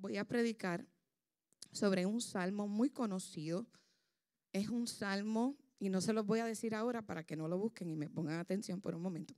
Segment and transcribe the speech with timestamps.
[0.00, 0.86] voy a predicar
[1.72, 3.66] sobre un salmo muy conocido.
[4.52, 7.58] Es un salmo, y no se los voy a decir ahora para que no lo
[7.58, 9.34] busquen y me pongan atención por un momento.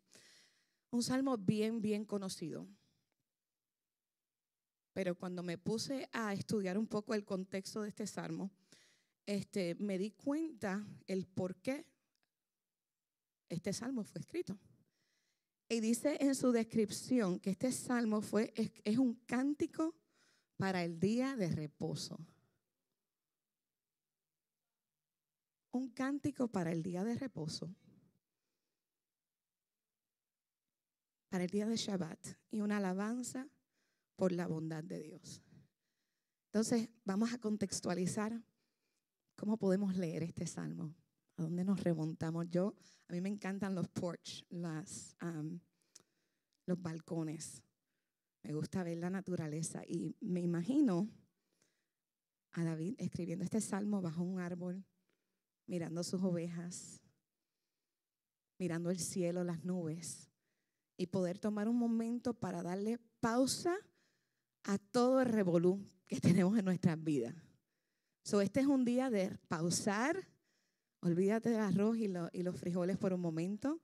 [0.90, 2.66] Un salmo bien, bien conocido.
[4.92, 8.50] Pero cuando me puse a estudiar un poco el contexto de este salmo,
[9.26, 11.86] este, me di cuenta el por qué
[13.48, 14.58] este salmo fue escrito.
[15.68, 18.52] Y dice en su descripción que este salmo fue,
[18.84, 19.94] es, un cántico
[20.62, 22.24] para el día de reposo.
[25.72, 27.74] Un cántico para el día de reposo.
[31.28, 32.38] Para el día de Shabbat.
[32.52, 33.48] Y una alabanza
[34.14, 35.42] por la bondad de Dios.
[36.52, 38.40] Entonces, vamos a contextualizar
[39.34, 40.94] cómo podemos leer este salmo.
[41.38, 42.48] ¿A dónde nos remontamos?
[42.50, 42.76] Yo,
[43.08, 45.16] a mí me encantan los porch, las,
[46.66, 47.64] los balcones.
[48.42, 51.08] Me gusta ver la naturaleza y me imagino
[52.52, 54.84] a David escribiendo este salmo bajo un árbol,
[55.66, 57.00] mirando sus ovejas,
[58.58, 60.30] mirando el cielo, las nubes,
[60.96, 63.76] y poder tomar un momento para darle pausa
[64.64, 67.34] a todo el revolú que tenemos en nuestras vidas.
[68.24, 70.28] So, este es un día de pausar,
[71.00, 73.80] olvídate del arroz y, y los frijoles por un momento,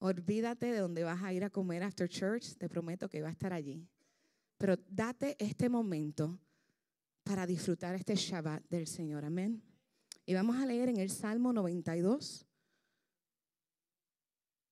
[0.00, 3.32] olvídate de dónde vas a ir a comer after church, te prometo que va a
[3.32, 3.88] estar allí.
[4.58, 6.38] Pero date este momento
[7.22, 9.24] para disfrutar este Shabbat del Señor.
[9.24, 9.62] Amén.
[10.26, 12.46] Y vamos a leer en el Salmo 92.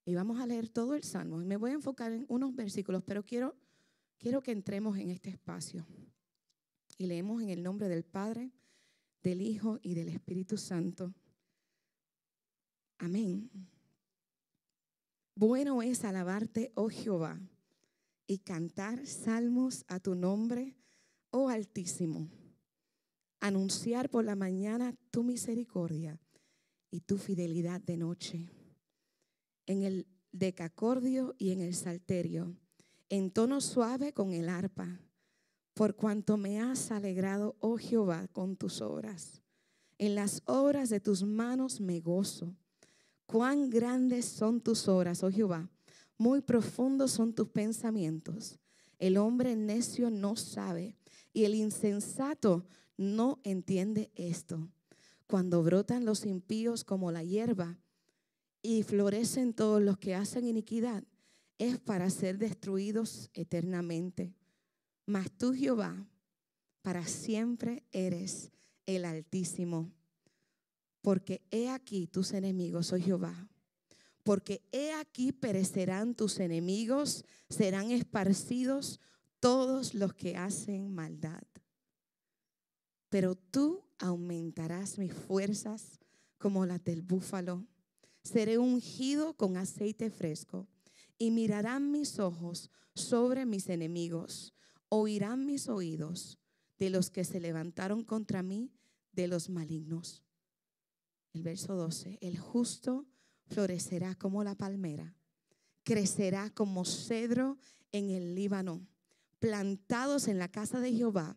[0.05, 1.41] Y vamos a leer todo el Salmo.
[1.41, 3.57] Y me voy a enfocar en unos versículos, pero quiero
[4.19, 5.87] Quiero que entremos en este espacio
[6.99, 8.51] y leemos en el nombre del Padre,
[9.23, 11.15] del Hijo y del Espíritu Santo.
[12.99, 13.49] Amén.
[15.39, 17.39] Bueno es alabarte, oh Jehová,
[18.27, 20.75] y cantar salmos a tu nombre,
[21.31, 22.29] oh Altísimo.
[23.39, 26.19] Anunciar por la mañana tu misericordia
[26.91, 28.49] y tu fidelidad de noche.
[29.67, 32.57] En el decacordio y en el salterio
[33.09, 35.01] en tono suave con el arpa,
[35.73, 39.41] por cuanto me has alegrado, oh Jehová, con tus obras.
[39.99, 42.57] En las obras de tus manos me gozo.
[43.29, 45.69] Cuán grandes son tus obras, oh Jehová,
[46.17, 48.59] muy profundos son tus pensamientos.
[48.99, 50.97] El hombre necio no sabe
[51.35, 52.65] y el insensato
[52.97, 54.71] no entiende esto.
[55.27, 57.77] Cuando brotan los impíos como la hierba
[58.63, 61.05] y florecen todos los que hacen iniquidad,
[61.59, 64.33] es para ser destruidos eternamente.
[65.05, 66.09] Mas tú, Jehová,
[66.81, 68.53] para siempre eres
[68.87, 69.93] el Altísimo.
[71.09, 73.49] Porque he aquí tus enemigos, oh Jehová.
[74.25, 79.01] Porque he aquí perecerán tus enemigos, serán esparcidos
[79.41, 81.43] todos los que hacen maldad.
[83.09, 85.99] Pero tú aumentarás mis fuerzas
[86.37, 87.67] como las del búfalo.
[88.23, 90.69] Seré ungido con aceite fresco
[91.17, 94.53] y mirarán mis ojos sobre mis enemigos,
[94.91, 96.39] oirán mis oídos
[96.79, 98.71] de los que se levantaron contra mí,
[99.13, 100.28] de los malignos.
[101.33, 103.07] El verso 12, el justo
[103.47, 105.15] florecerá como la palmera,
[105.85, 107.59] crecerá como cedro
[107.93, 108.87] en el Líbano,
[109.39, 111.37] plantados en la casa de Jehová,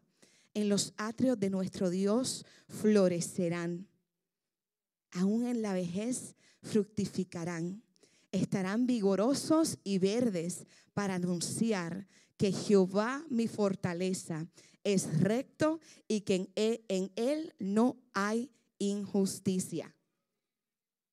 [0.54, 3.88] en los atrios de nuestro Dios florecerán.
[5.12, 7.84] Aún en la vejez fructificarán
[8.32, 14.48] estarán vigorosos y verdes para anunciar que Jehová mi fortaleza
[14.84, 18.50] es recto y que en él, no hay
[18.90, 19.96] injusticia.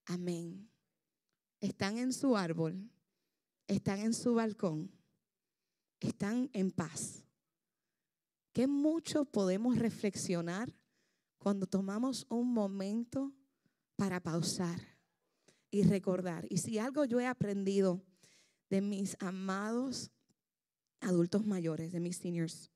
[0.06, 0.70] Amén.
[1.60, 2.90] Están en su árbol,
[3.66, 4.90] están en su balcón,
[6.00, 7.24] están en paz.
[8.52, 10.72] Qué mucho podemos reflexionar
[11.36, 13.32] cuando tomamos un momento
[13.96, 14.80] para pausar
[15.70, 16.46] y recordar.
[16.48, 18.02] Y si algo yo he aprendido
[18.70, 20.10] de mis amados
[21.00, 22.70] adultos mayores, de mis seniors,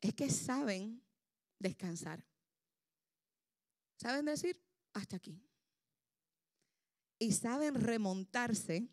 [0.00, 1.02] es que saben
[1.58, 2.24] descansar.
[3.96, 4.60] Saben decir,
[4.92, 5.42] hasta aquí.
[7.18, 8.88] Y saben remontarse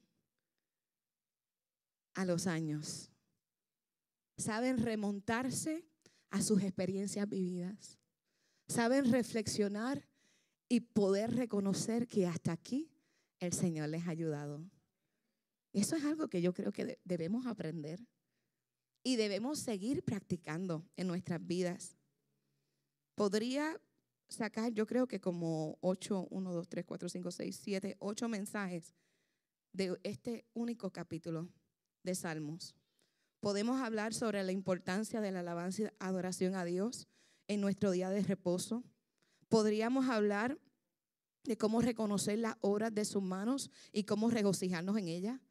[2.13, 3.11] a los años.
[4.37, 5.85] Saben remontarse
[6.29, 7.99] a sus experiencias vividas.
[8.67, 10.07] Saben reflexionar
[10.69, 12.89] y poder reconocer que hasta aquí
[13.39, 14.63] el Señor les ha ayudado.
[15.73, 17.99] Eso es algo que yo creo que debemos aprender
[19.03, 21.97] y debemos seguir practicando en nuestras vidas.
[23.15, 23.79] Podría
[24.33, 28.93] sacar, yo creo que como 8, 1, 2, 3, 4, 5, 6, 7, 8 mensajes
[29.71, 31.49] de este único capítulo
[32.03, 32.75] de Salmos.
[33.39, 37.07] Podemos hablar sobre la importancia de la alabanza y adoración a Dios
[37.47, 38.83] en nuestro día de reposo.
[39.49, 40.57] Podríamos hablar
[41.43, 45.41] de cómo reconocer las obras de sus manos y cómo regocijarnos en ellas.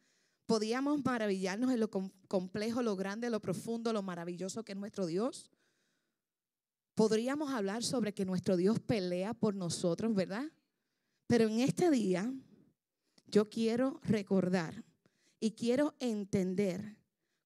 [0.46, 5.50] Podíamos maravillarnos en lo complejo, lo grande, lo profundo, lo maravilloso que es nuestro Dios.
[6.94, 10.50] Podríamos hablar sobre que nuestro Dios pelea por nosotros, ¿verdad?
[11.26, 12.32] Pero en este día
[13.26, 14.84] yo quiero recordar
[15.40, 16.98] y quiero entender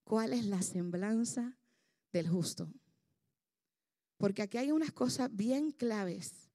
[0.03, 1.59] cuál es la semblanza
[2.13, 2.73] del justo.
[4.19, 6.51] Porque aquí hay unas cosas bien claves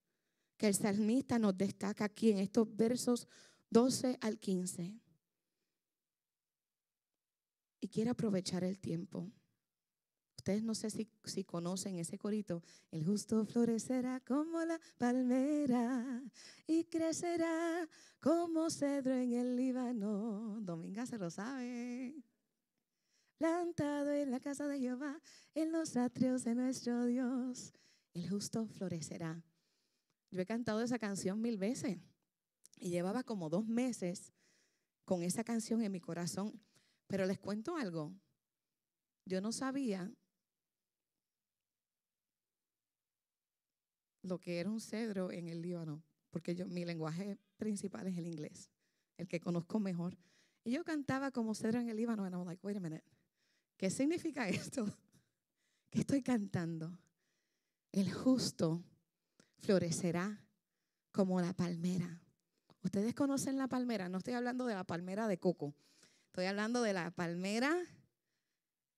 [0.58, 3.28] que el salmista nos destaca aquí en estos versos
[3.70, 5.00] 12 al 15.
[7.80, 9.32] Y quiero aprovechar el tiempo
[10.42, 12.64] Ustedes no sé si, si, conocen ese corito.
[12.90, 16.24] El justo florecerá como la palmera
[16.66, 17.88] y crecerá
[18.20, 20.58] como cedro en el Líbano.
[20.62, 22.16] Dominga se lo sabe.
[23.38, 25.22] Plantado en la casa de Jehová,
[25.54, 27.72] en los atrios de nuestro Dios,
[28.16, 29.44] el justo florecerá.
[30.32, 32.00] Yo he cantado esa canción mil veces
[32.80, 34.34] y llevaba como dos meses
[35.06, 36.60] con esa canción en mi corazón.
[37.06, 38.12] Pero les cuento algo.
[39.26, 40.12] Yo no sabía
[44.22, 48.28] lo que era un cedro en el Líbano, porque yo, mi lenguaje principal es el
[48.28, 48.72] inglés,
[49.18, 50.18] el que conozco mejor.
[50.64, 53.04] Y yo cantaba como cedro en el Líbano, and I was like, wait a minute,
[53.78, 54.86] ¿qué significa esto?
[55.90, 56.98] ¿Qué estoy cantando?
[57.92, 58.84] El justo
[59.58, 60.46] florecerá
[61.12, 62.22] como la palmera.
[62.84, 65.76] Ustedes conocen la palmera, no estoy hablando de la palmera de coco,
[66.28, 67.78] estoy hablando de la palmera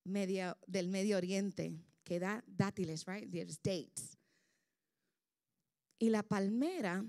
[0.03, 1.73] media, del Medio Oriente
[2.03, 3.29] que da dátiles, right?
[3.29, 4.17] There's dates.
[6.03, 7.05] Y la palmera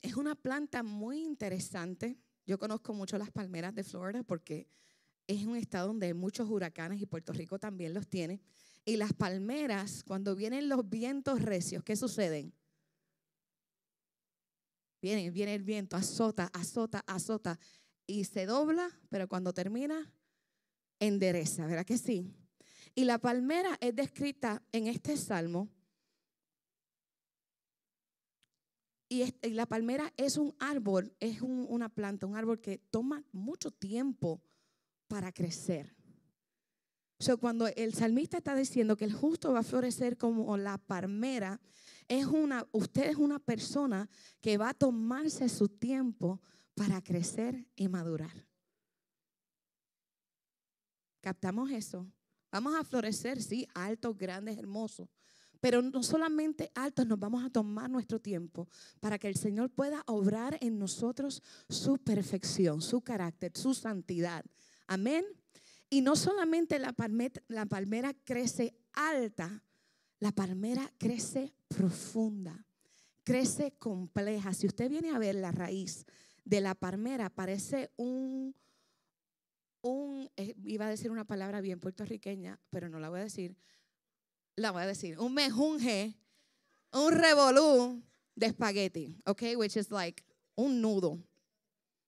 [0.00, 2.18] es una planta muy interesante.
[2.44, 4.66] Yo conozco mucho las palmeras de Florida porque
[5.28, 8.40] es un estado donde hay muchos huracanes y Puerto Rico también los tiene.
[8.84, 12.52] Y las palmeras, cuando vienen los vientos recios, ¿qué suceden?
[15.00, 17.56] Viene, viene el viento, azota, azota, azota
[18.04, 20.12] y se dobla, pero cuando termina,
[20.98, 22.34] endereza, ¿verdad que sí?
[22.96, 25.70] Y la palmera es descrita en este salmo
[29.12, 34.40] Y, la palmera es un árbol, es una planta, un árbol que toma mucho tiempo
[35.06, 35.94] para crecer.
[37.30, 41.60] O cuando el salmista está diciendo que el justo va a florecer como la palmera,
[42.08, 44.08] es una, usted es una persona
[44.40, 46.40] que va a tomarse su tiempo
[46.74, 48.48] para crecer y madurar.
[51.20, 52.10] ¿Captamos eso?
[52.50, 55.06] Vamos a florecer, sí, altos, grandes, hermosos,
[55.62, 58.68] pero no solamente altos, nos vamos a tomar nuestro tiempo
[58.98, 64.44] para que el Señor pueda obrar en nosotros su perfección, su carácter, su santidad.
[64.88, 65.24] Amén.
[65.88, 69.62] Y no solamente la palmera, la palmera crece alta,
[70.18, 72.66] la palmera crece profunda,
[73.22, 74.54] crece compleja.
[74.54, 76.06] Si usted viene a ver la raíz
[76.44, 78.52] de la palmera, parece un,
[79.82, 83.56] un, eh, iba a decir una palabra bien puertorriqueña, pero no la voy a decir,
[84.62, 86.16] la voy a decir, un mejunje,
[86.92, 88.02] un revolú
[88.34, 89.42] de espagueti, ¿ok?
[89.56, 90.24] Which is like
[90.54, 91.18] un nudo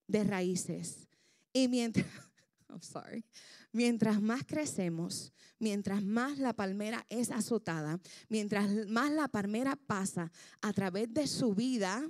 [0.06, 1.08] de raíces.
[1.52, 2.06] Y mientras,
[2.68, 3.24] I'm sorry,
[3.72, 10.30] mientras más crecemos, mientras más la palmera es azotada, mientras más la palmera pasa
[10.62, 12.08] a través de su vida,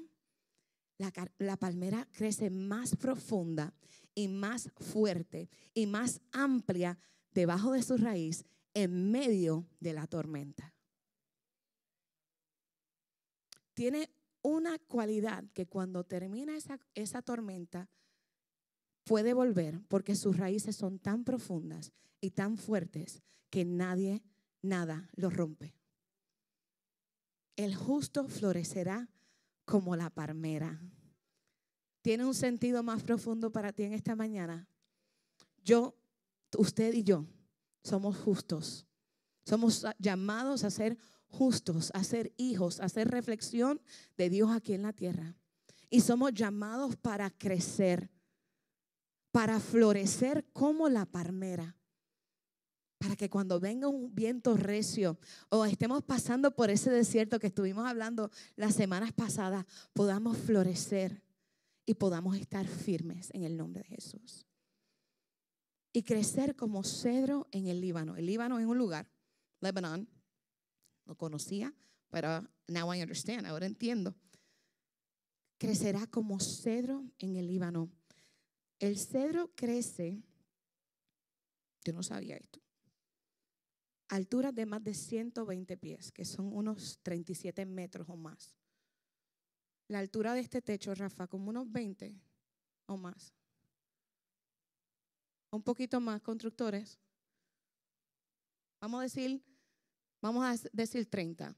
[0.98, 3.74] la, la, palmera crece más profunda
[4.14, 6.98] y más fuerte y más amplia
[7.32, 8.44] debajo de su raíz
[8.75, 10.75] en medio de la tormenta.
[13.73, 14.11] Tiene
[14.43, 17.88] una cualidad que cuando termina esa, esa tormenta
[19.04, 24.23] puede volver porque sus raíces son tan profundas y tan fuertes que nadie,
[24.62, 25.75] nada lo rompe.
[27.57, 29.09] El justo florecerá
[29.64, 30.81] como la palmera.
[32.02, 34.69] ¿Tiene un sentido más profundo para ti en esta mañana?
[35.64, 35.95] Yo,
[36.59, 37.26] usted y yo
[37.84, 38.86] somos justos.
[39.44, 40.98] Somos llamados a ser
[41.28, 43.80] justos, a ser hijos, a hacer reflexión
[44.16, 45.36] de Dios aquí en la tierra.
[45.90, 48.10] Y somos llamados para crecer,
[49.30, 51.76] para florecer como la palmera.
[52.98, 55.18] Para que cuando venga un viento recio
[55.50, 61.22] o estemos pasando por ese desierto que estuvimos hablando las semanas pasadas, podamos florecer
[61.84, 64.46] y podamos estar firmes en el nombre de Jesús
[65.94, 68.16] y crecer como cedro en el Líbano.
[68.16, 69.08] El Líbano es un lugar,
[69.60, 70.08] Lebanon,
[71.06, 71.72] no conocía,
[72.10, 74.16] pero now I understand, ahora entiendo.
[75.56, 77.92] Crecerá como cedro en el Líbano.
[78.80, 80.20] El cedro crece,
[81.84, 82.60] yo no sabía esto,
[84.08, 88.56] alturas de más de 120 pies, que son unos 37 metros o más.
[89.86, 92.20] La altura de este techo, Rafa, como unos 20
[92.86, 93.32] o más.
[95.54, 96.99] Un poquito más, constructores.
[98.80, 99.40] Vamos a decir,
[100.20, 101.56] vamos a decir 30.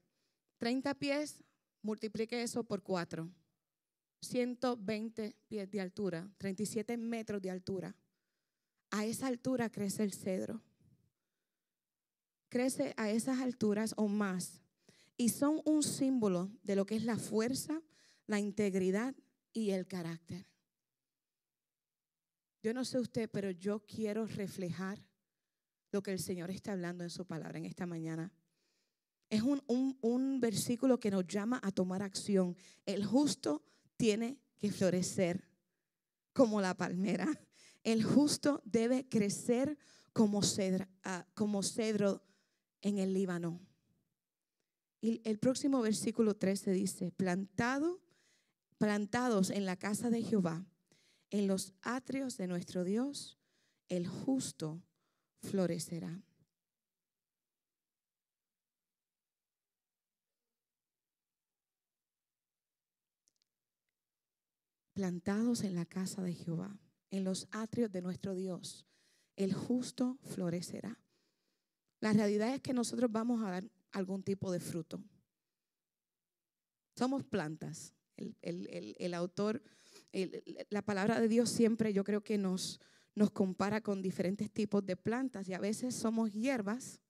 [0.59, 1.43] 30 pies,
[1.81, 3.27] multiplique eso por 4.
[4.21, 7.95] 120 pies de altura, 37 metros de altura.
[8.91, 10.61] A esa altura crece el cedro.
[12.49, 14.61] Crece a esas alturas o más.
[15.17, 17.81] Y son un símbolo de lo que es la fuerza,
[18.27, 19.15] la integridad
[19.53, 20.45] y el carácter.
[22.67, 25.01] Yo no sé usted, pero yo quiero reflejar
[25.93, 28.29] lo que el Señor está hablando en su palabra en esta mañana.
[29.29, 29.63] Es un,
[30.01, 32.57] un versículo que nos llama a tomar acción.
[32.85, 33.63] El justo
[33.95, 35.47] tiene que florecer
[36.33, 37.29] como la palmera.
[37.85, 39.77] El justo debe crecer
[40.11, 42.21] como, cedro, ah, como cedro
[42.81, 43.61] en el Líbano.
[44.99, 48.01] Y el próximo versículo 13 dice, plantado,
[48.77, 50.67] plantados en la casa de Jehová,
[51.29, 53.37] en los atrios de nuestro Dios,
[53.89, 54.81] el justo
[55.41, 56.23] florecerá.
[64.97, 66.75] plantados en la casa de Jehová,
[67.11, 68.87] en los atrios de nuestro Dios,
[69.35, 70.99] el justo florecerá.
[71.99, 75.03] La realidad es que nosotros vamos a dar algún tipo de fruto.
[76.95, 77.93] Somos plantas.
[78.41, 79.61] El, autor,
[80.69, 82.79] la palabra de Dios siempre yo creo que nos,
[83.15, 87.01] nos compara con diferentes tipos de plantas y a veces somos hierbas,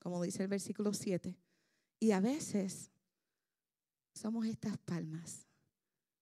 [0.00, 1.38] como dice el versículo 7,
[2.00, 2.90] y a veces
[4.14, 5.46] somos estas palmas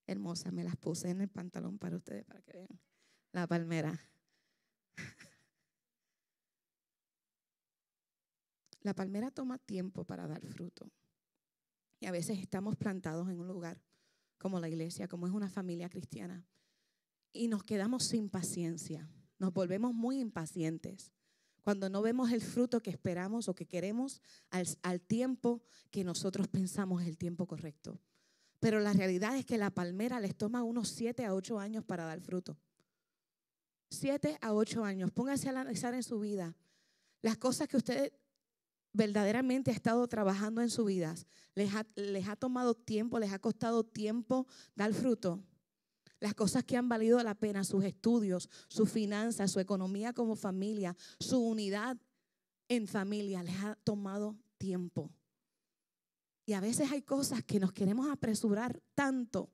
[0.07, 2.81] hermosa, me las puse en el pantalón para ustedes, para que vean
[3.33, 3.99] la palmera.
[8.83, 10.91] La palmera toma tiempo para dar fruto.
[12.01, 13.79] Y a veces estamos plantados en un lugar
[14.41, 16.45] como la iglesia, como es una familia cristiana,
[17.33, 19.09] y nos quedamos sin paciencia.
[19.39, 21.13] Nos volvemos muy impacientes
[21.63, 27.03] cuando no vemos el fruto que esperamos o que queremos al, tiempo que nosotros pensamos
[27.03, 28.01] es el tiempo correcto.
[28.59, 32.05] Pero la realidad es que la palmera les toma unos 7 a 8 años para
[32.05, 32.59] dar fruto.
[33.91, 35.11] 7 a 8 años.
[35.11, 36.57] Póngase a analizar en su vida
[37.23, 38.13] las cosas que usted
[38.93, 41.15] verdaderamente ha estado trabajando en su vida.
[41.55, 45.43] Les ha, les ha tomado tiempo, les ha costado tiempo dar fruto.
[46.21, 50.97] Las cosas que han valido la pena, sus estudios, sus finanzas, su economía como familia,
[51.19, 51.97] su unidad
[52.69, 55.11] en familia, les ha tomado tiempo.
[56.45, 59.51] Y a veces hay cosas que nos queremos apresurar tanto,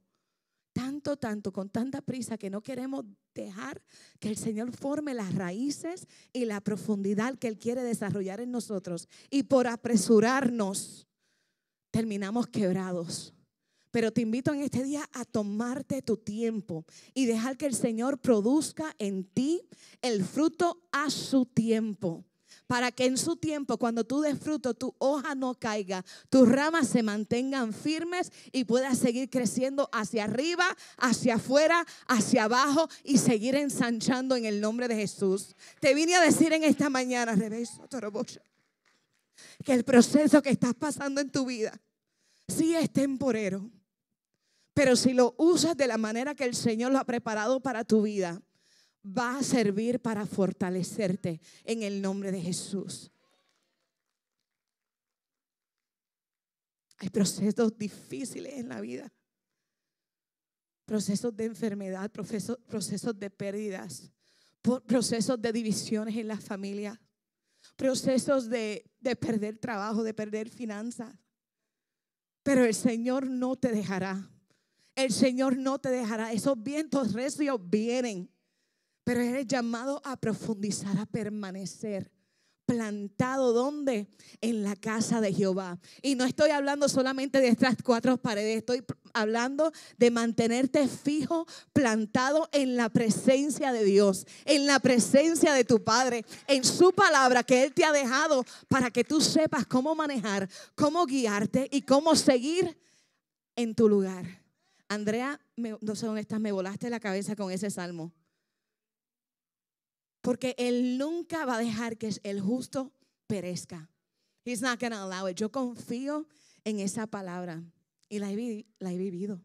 [0.77, 3.81] tanto, tanto, con tanta prisa que no queremos dejar
[4.21, 9.09] que el Señor forme las raíces y la profundidad que Él quiere desarrollar en nosotros.
[9.31, 11.07] Y por apresurarnos,
[11.91, 13.33] terminamos quebrados.
[13.91, 18.19] Pero te invito en este día a tomarte tu tiempo y dejar que el Señor
[18.19, 19.63] produzca en ti
[20.03, 22.26] el fruto a su tiempo
[22.67, 26.89] para que en su tiempo, cuando tú des fruto, tu hoja no caiga, tus ramas
[26.89, 30.65] se mantengan firmes y puedas seguir creciendo hacia arriba,
[30.97, 35.55] hacia afuera, hacia abajo y seguir ensanchando en el nombre de Jesús.
[35.81, 37.37] Te vine a decir en esta mañana,
[39.65, 41.81] que el proceso que estás pasando en tu vida
[42.49, 43.71] sí es temporero.
[44.75, 48.03] Pero si lo usas de la manera que el Señor lo ha preparado para tu
[48.03, 48.43] vida,
[49.07, 53.11] va a servir para fortalecerte en el nombre de Jesús.
[56.99, 59.13] Hay procesos difíciles en la vida,
[60.87, 64.11] procesos de enfermedad, procesos, procesos de pérdidas,
[64.87, 67.01] procesos de divisiones en la familia,
[67.77, 71.15] procesos de, de perder trabajo, de perder finanzas.
[72.43, 74.31] Pero el Señor no te dejará.
[74.95, 76.33] El Señor no te dejará.
[76.33, 78.31] Esos vientos recios vienen.
[79.07, 82.11] Pero eres llamado a profundizar, a permanecer
[82.65, 84.09] plantado ¿dónde?
[84.41, 85.79] En la casa de Jehová.
[86.03, 88.85] Y no estoy hablando solamente de estas cuatro paredes, estoy
[89.15, 95.85] hablando de mantenerte fijo, plantado en la presencia de Dios, en la presencia de tu
[95.85, 100.49] Padre, en su palabra que Él te ha dejado para que tú sepas cómo manejar,
[100.75, 102.77] cómo guiarte y cómo seguir
[103.55, 104.43] en tu lugar.
[104.89, 108.13] Andrea, no sé dónde estás, me volaste la cabeza con ese salmo.
[110.27, 112.93] Porque Él nunca va a dejar que el justo
[113.29, 113.89] perezca.
[114.45, 115.37] He's not going allow it.
[115.37, 116.27] Yo confío
[116.65, 117.63] en esa palabra
[118.09, 119.41] y la he, la he vivido.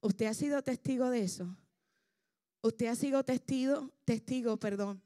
[0.00, 1.56] ¿Usted ha sido testigo de eso?
[2.60, 5.00] ¿Usted ha sido testigo, testigo, perdón,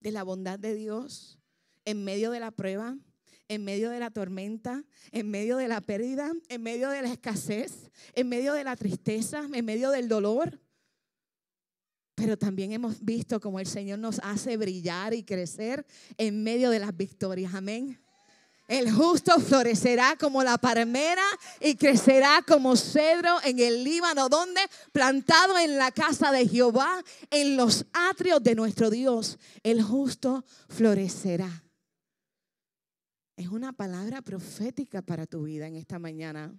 [0.00, 1.38] de la bondad de Dios?
[1.86, 2.98] en medio de la prueba,
[3.48, 7.92] en medio de la tormenta, en medio de la pérdida, en medio de la escasez,
[8.14, 10.60] en medio de la tristeza, en medio del dolor.
[12.16, 15.86] Pero también hemos visto cómo el Señor nos hace brillar y crecer
[16.18, 17.54] en medio de las victorias.
[17.54, 18.00] Amén.
[18.68, 21.22] El justo florecerá como la palmera
[21.60, 27.56] y crecerá como cedro en el Líbano, donde plantado en la casa de Jehová, en
[27.56, 31.62] los atrios de nuestro Dios, el justo florecerá.
[33.36, 36.52] Es una palabra profética para tu vida en esta mañana.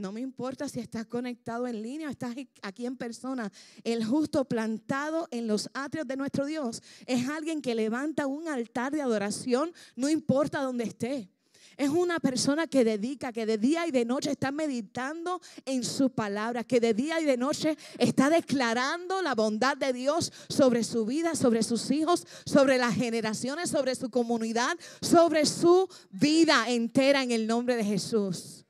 [0.00, 3.52] No me importa si estás conectado en línea o estás aquí en persona.
[3.84, 8.92] El justo plantado en los atrios de nuestro Dios es alguien que levanta un altar
[8.92, 11.28] de adoración, no importa dónde esté.
[11.76, 16.08] Es una persona que dedica, que de día y de noche está meditando en su
[16.08, 21.04] palabra, que de día y de noche está declarando la bondad de Dios sobre su
[21.04, 27.32] vida, sobre sus hijos, sobre las generaciones, sobre su comunidad, sobre su vida entera en
[27.32, 28.64] el nombre de Jesús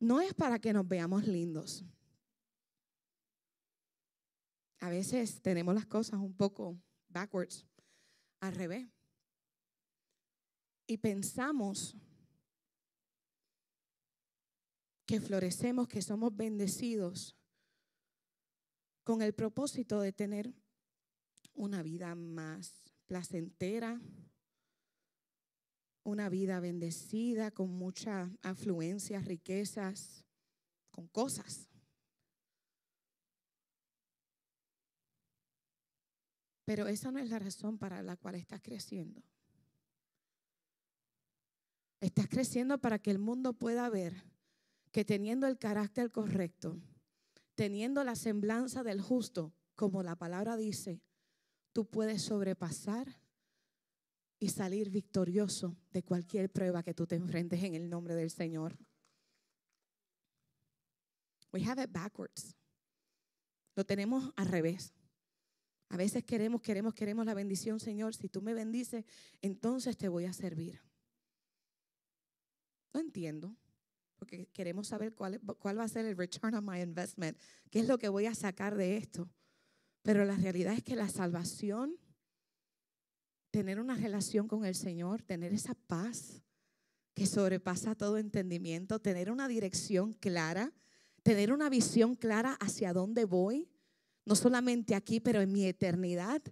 [0.00, 1.84] no es para que nos veamos lindos.
[4.80, 6.78] A veces tenemos las cosas un poco
[7.08, 7.66] backwards,
[8.40, 8.88] al revés.
[10.86, 11.96] Y pensamos
[15.04, 17.36] que florecemos, que somos bendecidos
[19.04, 20.54] con el propósito de tener
[21.54, 24.00] una vida más placentera,
[26.08, 30.24] una vida bendecida, con mucha afluencia, riquezas,
[30.90, 31.68] con cosas.
[36.64, 39.22] Pero esa no es la razón para la cual estás creciendo.
[42.00, 44.24] Estás creciendo para que el mundo pueda ver
[44.92, 46.80] que teniendo el carácter correcto,
[47.54, 51.00] teniendo la semblanza del justo, como la palabra dice,
[51.72, 53.20] tú puedes sobrepasar
[54.38, 58.78] y salir victorioso de cualquier prueba que tú te enfrentes en el nombre del Señor.
[61.52, 62.54] We have it backwards.
[63.74, 64.92] Lo tenemos al revés.
[65.88, 68.14] A veces queremos, queremos, queremos la bendición, Señor.
[68.14, 69.04] Si tú me bendices,
[69.40, 70.80] entonces te voy a servir.
[72.92, 73.56] No entiendo,
[74.18, 77.38] porque queremos saber cuál, va a ser el return on my investment,
[77.70, 79.30] qué es lo que voy a sacar de esto.
[80.02, 81.96] Pero la realidad es que la salvación
[83.50, 86.42] tener una relación con el Señor, tener esa paz
[87.14, 90.72] que sobrepasa todo entendimiento, tener una dirección clara,
[91.22, 93.68] tener una visión clara hacia dónde voy,
[94.24, 96.42] no solamente aquí, pero en mi eternidad,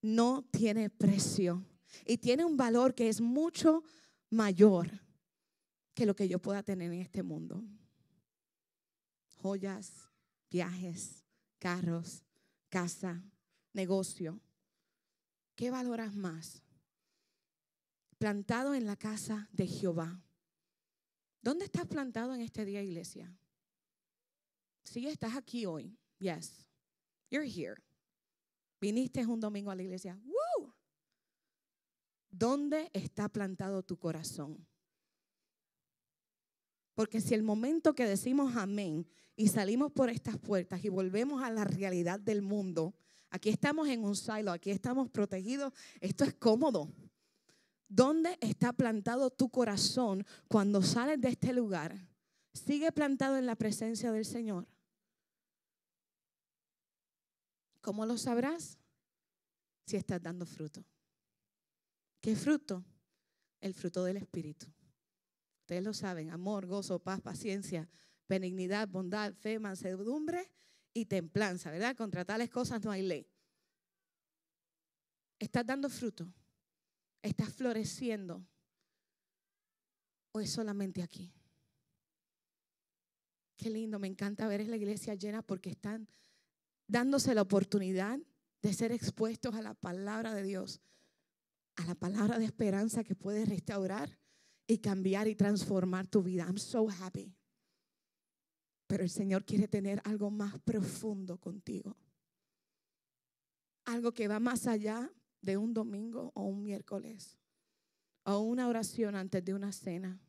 [0.00, 1.64] no tiene precio
[2.04, 3.84] y tiene un valor que es mucho
[4.30, 4.90] mayor
[5.94, 7.62] que lo que yo pueda tener en este mundo.
[9.36, 9.92] Joyas,
[10.50, 11.24] viajes,
[11.58, 12.24] carros,
[12.68, 13.22] casa,
[13.72, 14.40] negocio.
[15.54, 16.62] ¿Qué valoras más?
[18.18, 20.22] Plantado en la casa de Jehová.
[21.40, 23.36] ¿Dónde estás plantado en este día, iglesia?
[24.84, 25.98] Sí, estás aquí hoy.
[26.18, 26.66] Yes.
[27.30, 27.82] You're here.
[28.80, 30.18] Viniste un domingo a la iglesia.
[30.24, 30.72] ¡Woo!
[32.30, 34.66] ¿Dónde está plantado tu corazón?
[36.94, 41.50] Porque si el momento que decimos amén y salimos por estas puertas y volvemos a
[41.50, 42.94] la realidad del mundo,
[43.34, 45.72] Aquí estamos en un silo, aquí estamos protegidos.
[46.02, 46.92] Esto es cómodo.
[47.88, 51.96] ¿Dónde está plantado tu corazón cuando sales de este lugar?
[52.52, 54.68] Sigue plantado en la presencia del Señor.
[57.80, 58.78] ¿Cómo lo sabrás?
[59.86, 60.84] Si estás dando fruto.
[62.20, 62.84] ¿Qué fruto?
[63.62, 64.66] El fruto del Espíritu.
[65.60, 67.88] Ustedes lo saben, amor, gozo, paz, paciencia,
[68.28, 70.50] benignidad, bondad, fe, mansedumbre
[70.94, 71.96] y templanza, ¿verdad?
[71.96, 73.28] Contra tales cosas no hay ley.
[75.38, 76.32] ¿Estás dando fruto?
[77.22, 78.46] ¿Estás floreciendo?
[80.32, 81.32] ¿O es solamente aquí?
[83.56, 86.08] Qué lindo, me encanta ver la iglesia llena porque están
[86.86, 88.18] dándose la oportunidad
[88.60, 90.80] de ser expuestos a la palabra de Dios,
[91.76, 94.18] a la palabra de esperanza que puede restaurar
[94.66, 96.44] y cambiar y transformar tu vida.
[96.44, 97.34] I'm so happy.
[98.92, 101.96] Pero el Señor quiere tener algo más profundo contigo.
[103.86, 107.38] Algo que va más allá de un domingo o un miércoles.
[108.24, 110.20] O una oración antes de una cena.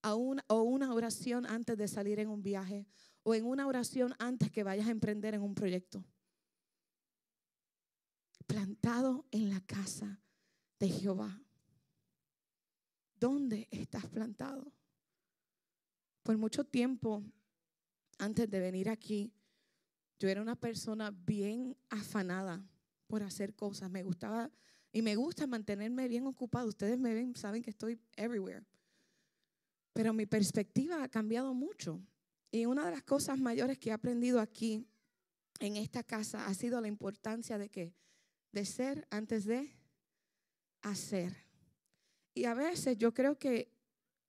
[0.00, 0.14] O
[0.62, 2.86] una, oración antes de salir en un viaje.
[3.24, 6.02] O en una oración antes que vayas a emprender en un proyecto.
[8.46, 10.18] Plantado en la casa
[10.78, 11.42] de Jehová.
[13.16, 14.72] ¿Dónde estás plantado?
[16.22, 17.22] Por mucho tiempo
[18.22, 19.32] antes de venir aquí,
[20.20, 22.64] yo era una persona bien afanada
[23.08, 23.90] por hacer cosas.
[23.90, 24.48] Me gustaba
[24.92, 26.68] Y me gusta mantenerme bien ocupado.
[26.68, 28.64] Ustedes me ven, saben que estoy everywhere.
[29.92, 32.00] Pero mi perspectiva ha cambiado mucho.
[32.50, 34.86] Y una de las cosas mayores que he aprendido aquí
[35.58, 37.94] en esta casa ha sido la importancia de que
[38.52, 39.74] de ser antes de
[40.82, 41.34] hacer.
[42.34, 43.72] Y a veces yo creo que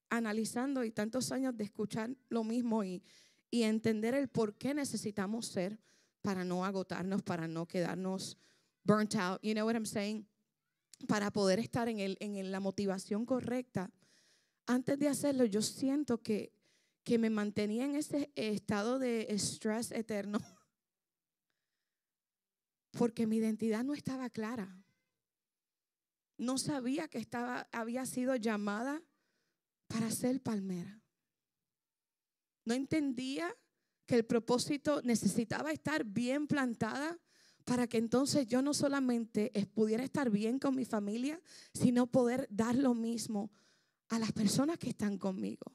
[0.09, 3.03] analizando y tantos años de escuchar lo mismo y,
[3.53, 5.79] y entender el por qué necesitamos ser
[6.23, 8.35] para no agotarnos, para no quedarnos
[8.83, 10.27] burnt out, you know what I'm saying?
[11.07, 13.91] Para poder estar en, el, en la motivación correcta.
[14.65, 16.51] Antes de hacerlo, yo siento que,
[17.03, 20.39] que me mantenía en ese estado de estrés eterno
[22.97, 24.83] porque mi identidad no estaba clara.
[26.39, 29.03] No sabía que estaba, había sido llamada
[29.89, 31.02] para ser palmera.
[32.65, 33.55] No entendía
[34.05, 37.19] que el propósito necesitaba estar bien plantada
[37.65, 41.39] para que entonces yo no solamente pudiera estar bien con mi familia,
[41.73, 43.51] sino poder dar lo mismo
[44.09, 45.71] a las personas que están conmigo.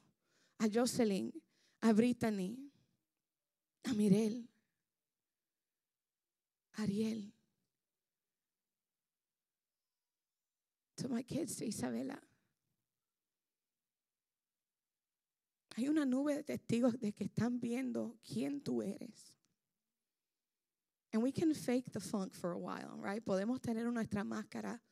[0.59, 1.33] A Jocelyn,
[1.81, 2.71] a Brittany,
[3.85, 4.49] a Mirel,
[6.75, 7.33] Ariel,
[10.97, 12.28] to my kids, Isabela.
[15.79, 19.33] Hay una nube de testigos de que están viendo quién tú eres.
[21.13, 23.23] And we can fake the funk for a while, right?
[23.23, 24.83] Podemos tener nuestra máscara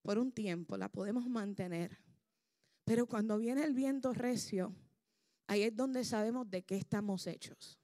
[0.00, 1.98] por un tiempo, la podemos mantener.
[2.84, 4.76] Pero cuando viene el viento recio,
[5.48, 7.80] ahí es donde sabemos de qué estamos hechos.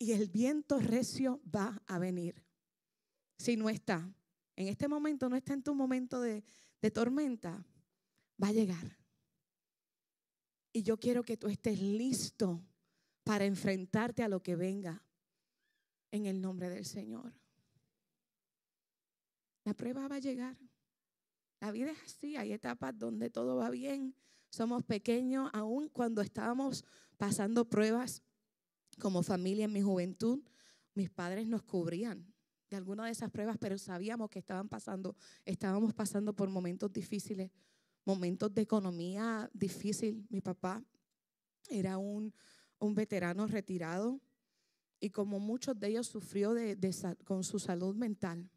[0.00, 2.44] Y el viento recio va a venir.
[3.38, 4.12] Si no está,
[4.56, 6.42] en este momento no está en tu momento de,
[6.92, 7.64] tormenta,
[8.42, 9.01] va a llegar.
[10.72, 12.62] Y yo quiero que tú estés listo
[13.24, 15.02] para enfrentarte a lo que venga
[16.10, 17.32] en el nombre del Señor.
[19.64, 20.56] La prueba va a llegar.
[21.60, 24.16] La vida es así, hay etapas donde todo va bien,
[24.50, 26.84] somos pequeños, aún cuando estábamos
[27.16, 28.22] pasando pruebas
[28.98, 30.42] como familia en mi juventud,
[30.94, 32.34] mis padres nos cubrían
[32.68, 37.50] de alguna de esas pruebas, pero sabíamos que estaban pasando, estábamos pasando por momentos difíciles
[38.04, 40.26] momentos de economía difícil.
[40.28, 40.84] Mi papá
[41.68, 42.34] era un,
[42.80, 44.20] veterano retirado
[44.98, 46.76] y como muchos de ellos sufrió de,
[47.24, 48.50] con su salud mental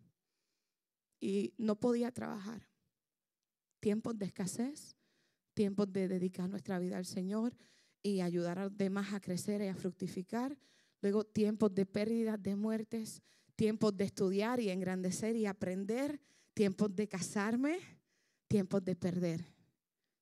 [1.19, 2.67] y no podía trabajar.
[3.79, 4.95] Tiempos de escasez,
[5.53, 7.55] tiempos de dedicar nuestra vida al Señor
[8.01, 10.57] y ayudar a los demás a crecer y a fructificar.
[11.01, 13.21] Luego tiempos de pérdidas, de muertes,
[13.55, 16.19] tiempos de estudiar y engrandecer y aprender,
[16.53, 17.79] tiempos de casarme,
[18.47, 19.45] tiempos de perder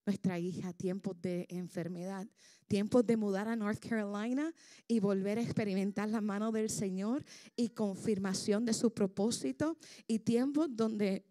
[0.05, 2.27] nuestra hija, tiempos de enfermedad,
[2.67, 4.53] tiempos de mudar a North Carolina
[4.87, 7.23] y volver a experimentar la mano del Señor
[7.55, 11.25] y confirmación de su propósito y tiempos donde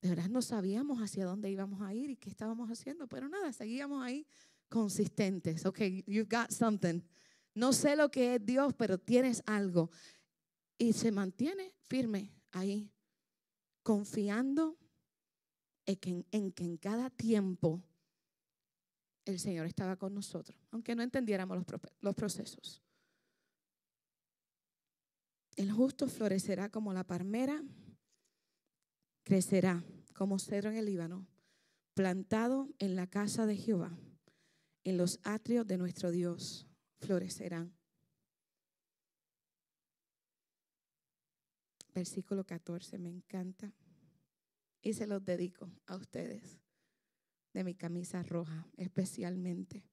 [0.00, 3.52] de verdad no sabíamos hacia dónde íbamos a ir y qué estábamos haciendo, pero nada,
[3.52, 4.26] seguíamos ahí
[4.68, 5.66] consistentes.
[5.66, 7.00] Ok, you've got something.
[7.54, 9.90] No sé lo que es Dios, pero tienes algo.
[10.76, 12.92] Y se mantiene firme ahí,
[13.82, 14.78] confiando
[15.88, 17.82] en que en, cada tiempo
[19.24, 21.64] el Señor estaba con nosotros, aunque no entendiéramos
[22.00, 22.82] los, procesos.
[25.56, 27.62] El justo florecerá como la palmera,
[29.24, 29.82] crecerá
[30.14, 31.26] como cedro en el Líbano,
[31.94, 33.98] plantado en la casa de Jehová,
[34.84, 36.66] en los atrios de nuestro Dios
[37.00, 37.74] florecerán.
[41.94, 43.72] Versículo 14, me encanta
[44.82, 46.60] y se los dedico a ustedes
[47.52, 49.84] de mi camisa roja especialmente.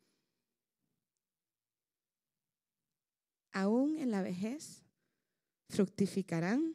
[3.51, 4.83] Aún en la vejez
[5.69, 6.73] fructificarán.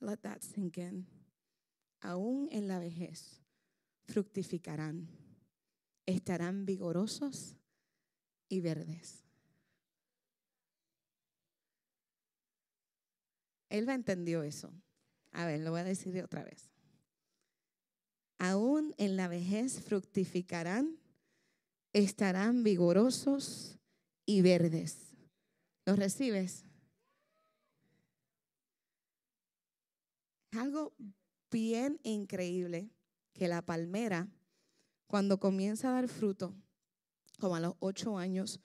[0.00, 1.06] Let that sink in.
[2.00, 3.42] Aún en la vejez
[4.06, 5.08] fructificarán.
[6.06, 7.56] Estarán vigorosos
[8.48, 9.27] y verdes.
[13.70, 14.72] Elba entendió eso.
[15.32, 16.70] A ver, lo voy a decir otra vez.
[18.38, 20.98] Aún en la vejez fructificarán,
[21.92, 23.78] estarán vigorosos
[24.24, 25.16] y verdes.
[25.84, 26.68] ¿Los recibes?
[30.58, 30.94] algo
[31.50, 32.90] bien increíble
[33.32, 34.28] que la palmera,
[35.06, 36.54] cuando comienza a dar fruto,
[37.38, 38.60] como a los ocho años,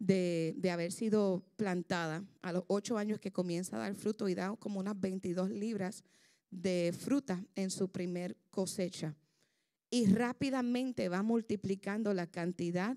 [0.00, 4.56] de, haber sido plantada, a los ocho años que comienza a dar fruto y da
[4.56, 6.02] como unas 22 libras
[6.50, 9.14] de fruta en su primer cosecha.
[9.90, 12.96] Y rápidamente va multiplicando la cantidad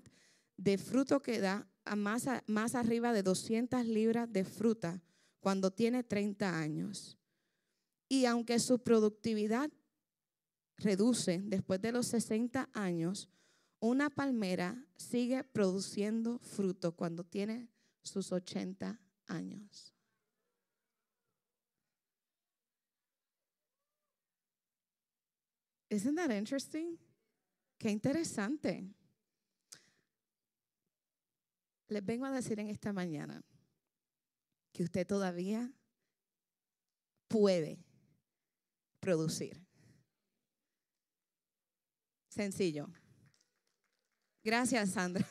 [0.56, 5.02] de fruto que da a más, más arriba de 200 libras de fruta
[5.40, 7.18] cuando tiene 30 años.
[8.08, 9.70] Y aunque su productividad
[10.78, 13.28] reduce después de los 60 años,
[13.84, 17.68] una palmera sigue produciendo fruto cuando tiene
[18.02, 19.92] sus 80 años.
[25.90, 26.98] Isn't that interesting?
[27.78, 28.88] Qué interesante.
[31.88, 33.44] Les vengo a decir en esta mañana
[34.72, 35.70] que usted todavía
[37.28, 37.84] puede
[38.98, 39.62] producir.
[42.30, 42.88] Sencillo.
[44.44, 45.26] Gracias, Sandra.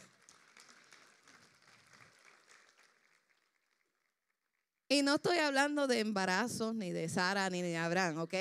[4.90, 8.34] Y no estoy hablando de embarazos, ni de Sara, ni de Abraham, ¿ok?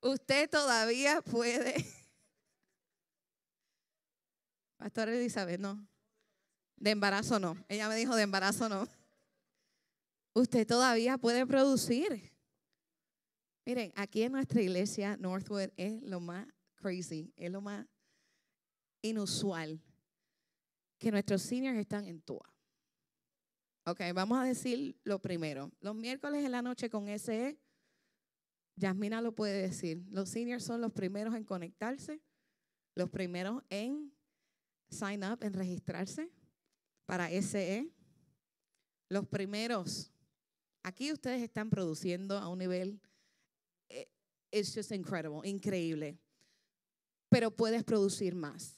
[0.00, 1.84] Usted todavía puede.
[4.76, 5.84] Pastor Elizabeth, no.
[6.76, 7.56] De embarazo no.
[7.68, 8.86] Ella me dijo de embarazo no.
[10.32, 12.32] Usted todavía puede producir.
[13.64, 17.84] Miren, aquí en nuestra iglesia, Northwood, es lo más crazy, es lo más
[19.06, 19.80] inusual
[20.98, 22.52] que nuestros seniors están en TUA.
[23.84, 25.70] Ok, vamos a decir lo primero.
[25.80, 27.58] Los miércoles en la noche con SE,
[28.76, 30.04] Yasmina lo puede decir.
[30.10, 32.20] Los seniors son los primeros en conectarse,
[32.94, 34.12] los primeros en
[34.90, 36.30] sign up, en registrarse
[37.06, 37.90] para SE.
[39.08, 40.12] Los primeros.
[40.82, 43.00] Aquí ustedes están produciendo a un nivel,
[43.88, 44.08] eh,
[44.50, 46.18] it's just incredible, increíble.
[47.28, 48.75] Pero puedes producir más.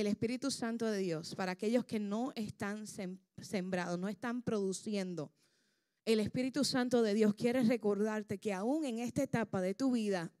[0.00, 2.86] El Espíritu Santo de Dios, para aquellos que no están
[3.36, 5.30] sembrados, no están produciendo,
[6.06, 10.32] el Espíritu Santo de Dios quiere recordarte que aún en esta etapa de tu vida,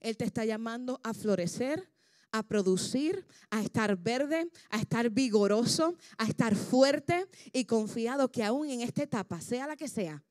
[0.00, 1.92] Él te está llamando a florecer,
[2.30, 8.70] a producir, a estar verde, a estar vigoroso, a estar fuerte y confiado que aún
[8.70, 10.24] en esta etapa, sea la que sea,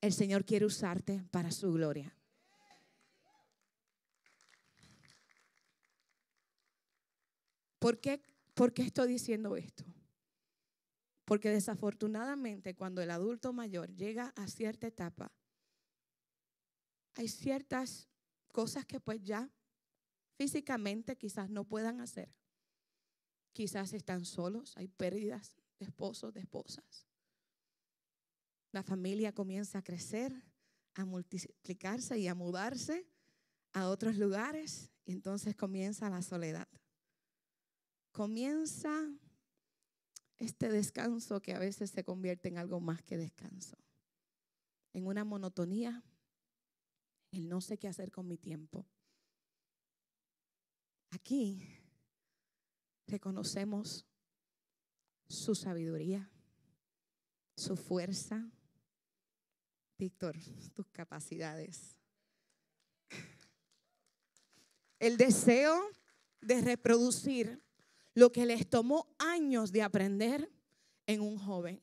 [0.00, 2.14] el Señor quiere usarte para su gloria.
[7.82, 8.22] ¿Por qué,
[8.54, 9.84] ¿Por qué estoy diciendo esto?
[11.24, 15.32] Porque desafortunadamente cuando el adulto mayor llega a cierta etapa,
[17.14, 18.08] hay ciertas
[18.52, 19.50] cosas que pues ya
[20.38, 22.32] físicamente quizás no puedan hacer.
[23.52, 27.08] Quizás están solos, hay pérdidas de esposos, de esposas.
[28.70, 30.32] La familia comienza a crecer,
[30.94, 33.08] a multiplicarse y a mudarse
[33.72, 36.68] a otros lugares y entonces comienza la soledad.
[38.12, 39.10] Comienza
[40.38, 43.78] este descanso que a veces se convierte en algo más que descanso,
[44.92, 46.02] en una monotonía,
[47.30, 48.86] el no sé qué hacer con mi tiempo.
[51.10, 51.66] Aquí
[53.06, 54.06] reconocemos
[55.28, 56.30] su sabiduría,
[57.56, 58.50] su fuerza,
[59.98, 60.36] Víctor,
[60.74, 61.96] tus capacidades.
[64.98, 65.80] El deseo
[66.40, 67.62] de reproducir
[68.14, 70.50] lo que les tomó años de aprender
[71.06, 71.80] en un joven.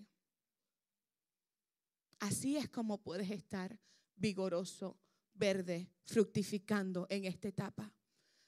[2.19, 3.79] Así es como puedes estar
[4.15, 4.97] vigoroso,
[5.33, 7.93] verde, fructificando en esta etapa.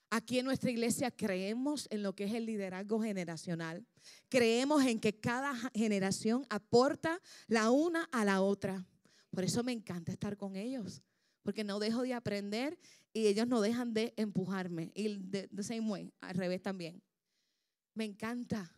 [0.09, 3.85] Aquí en nuestra iglesia creemos en lo que es el liderazgo generacional.
[4.27, 8.85] Creemos en que cada generación aporta la una a la otra.
[9.29, 11.01] Por eso me encanta estar con ellos,
[11.43, 12.77] porque no dejo de aprender
[13.13, 14.91] y ellos no dejan de empujarme.
[14.93, 15.49] Y de,
[16.19, 17.01] al revés también.
[17.93, 18.75] Me encanta.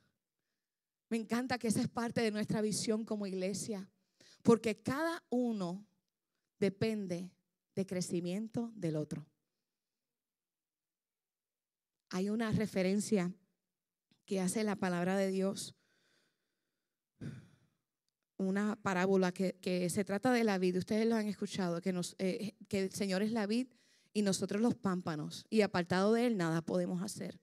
[1.09, 3.89] Me encanta que esa es parte de nuestra visión como iglesia,
[4.41, 5.85] porque cada uno
[6.59, 7.31] depende
[7.75, 9.27] de crecimiento del otro
[12.13, 13.33] hay una referencia
[14.27, 15.73] que hace la palabra de Dios,
[18.37, 20.77] una parábola que, se trata de la vid.
[20.77, 23.67] Ustedes lo han escuchado, que, nos, eh, que el Señor es la vid
[24.13, 27.41] y nosotros los pámpanos, y apartado de Él nada podemos hacer.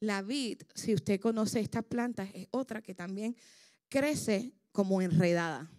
[0.00, 3.36] La vid, si usted conoce estas plantas, es otra que también
[3.88, 5.70] crece como enredada.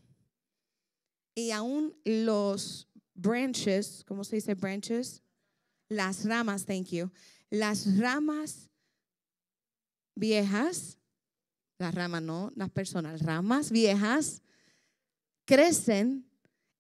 [1.36, 5.22] Y aún los branches, ¿cómo se dice branches?
[5.90, 7.12] Las ramas, thank you
[7.50, 8.70] las ramas
[10.16, 10.98] viejas,
[11.78, 14.42] las ramas no, las personas, ramas viejas
[15.46, 16.30] crecen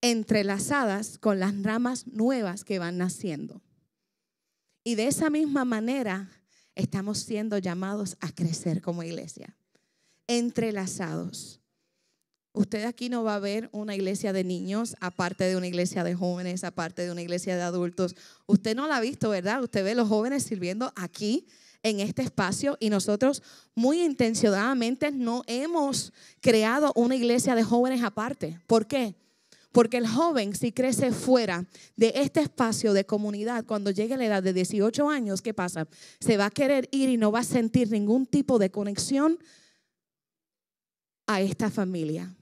[0.01, 3.61] entrelazadas con las ramas nuevas que van naciendo.
[4.83, 6.29] Y de esa misma manera
[6.77, 9.55] estamos siendo llamados a crecer como iglesia,
[10.27, 11.59] entrelazados.
[12.53, 16.15] Usted aquí no va a ver una iglesia de niños, aparte de una iglesia de
[16.15, 18.15] jóvenes, aparte de una iglesia de adultos.
[18.45, 19.61] Usted no la ha visto, ¿verdad?
[19.61, 21.47] Usted ve los jóvenes sirviendo aquí
[21.83, 23.43] en este espacio y nosotros
[23.75, 28.59] muy intencionadamente no hemos creado una iglesia de jóvenes aparte.
[28.67, 29.15] ¿Por qué?
[29.71, 34.25] Porque el joven si crece fuera de este espacio de comunidad, cuando llegue a la
[34.25, 35.87] edad de 18 años, ¿qué pasa?
[36.19, 39.37] Se va a querer ir y no va a sentir ningún tipo de conexión
[41.27, 42.33] a esta familia.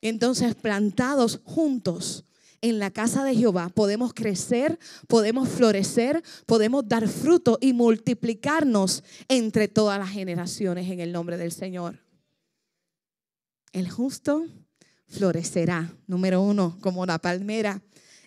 [0.00, 2.24] Entonces, plantados juntos
[2.60, 9.68] en la casa de Jehová, podemos crecer, podemos florecer, podemos dar fruto y multiplicarnos entre
[9.68, 12.00] todas las generaciones en el nombre del Señor.
[13.72, 14.46] El justo
[15.08, 17.82] florecerá, número uno, como la palmera,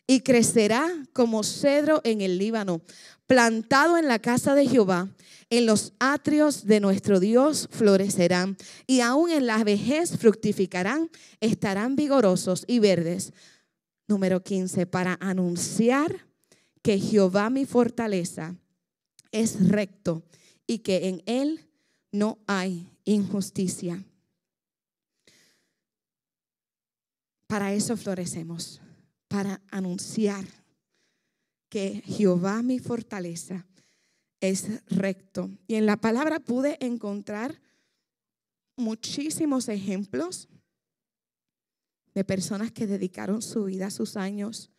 [0.08, 2.82] y crecerá como cedro en el Líbano,
[3.28, 5.10] plantado en la casa de Jehová
[5.52, 12.64] en los atrios de nuestro Dios florecerán y aún en la vejez fructificarán, estarán vigorosos
[12.68, 13.34] y verdes.
[14.08, 16.26] Número 15, para anunciar
[16.82, 18.56] que Jehová mi fortaleza
[19.32, 20.24] es recto
[20.66, 21.68] y que en él
[22.14, 24.06] no hay injusticia.
[27.52, 28.80] Para eso florecemos,
[29.28, 30.46] para anunciar
[31.68, 33.68] que Jehová mi fortaleza
[34.40, 35.52] es recto.
[35.68, 37.62] Y en la palabra pude encontrar
[38.78, 40.48] muchísimos ejemplos
[42.16, 44.72] de personas que dedicaron su vida, sus años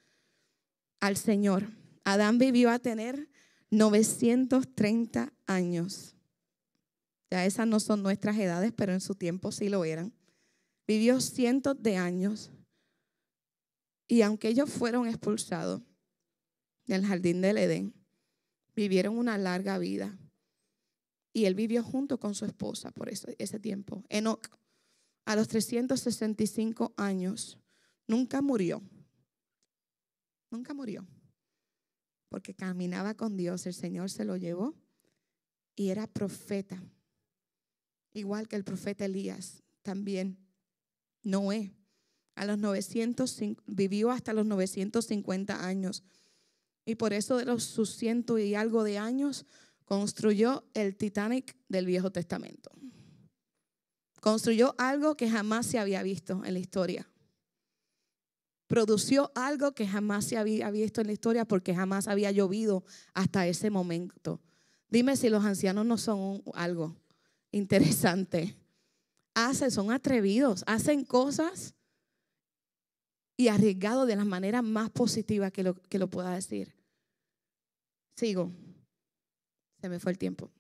[0.99, 1.69] al Señor.
[2.05, 3.29] Adán vivió a tener
[3.69, 6.17] 930 años.
[7.31, 10.15] Ya esas no son nuestras edades, pero en su tiempo sí lo eran.
[10.87, 12.51] Vivió cientos de años.
[14.13, 15.81] Y aunque ellos fueron expulsados
[16.85, 17.95] del jardín del Edén,
[18.77, 20.19] vivieron una larga vida.
[21.33, 24.05] Y él vivió junto con su esposa por ese, ese tiempo.
[24.11, 24.51] Enoch,
[25.25, 27.59] a los 365 años,
[28.07, 28.83] nunca murió.
[30.51, 31.07] Nunca murió.
[32.29, 34.75] Porque caminaba con Dios, el Señor se lo llevó
[35.75, 36.85] y era profeta.
[38.13, 40.37] Igual que el profeta Elías, también.
[41.23, 41.73] Noé,
[42.35, 46.03] a los 900, vivió hasta los 950 años
[46.85, 49.47] y por eso de los sus ciento y algo de años
[49.85, 52.71] construyó el Titanic del Viejo Testamento.
[54.21, 57.09] Construyó algo que jamás se había visto en la historia.
[58.69, 63.47] Produció algo que jamás se había visto en la historia porque jamás había llovido hasta
[63.47, 64.41] ese momento.
[64.89, 66.97] Dime si los ancianos no son algo
[67.51, 68.57] interesante.
[69.35, 71.75] Hacen, son atrevidos, hacen cosas
[73.43, 76.73] y arriesgado de la manera más positiva que lo, que lo pueda decir.
[78.17, 78.53] Sigo.
[79.81, 80.51] Se me fue el tiempo.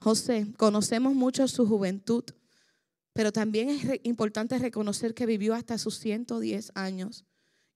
[0.00, 2.24] José, conocemos mucho su juventud,
[3.12, 7.24] pero también es importante reconocer que vivió hasta sus 110 años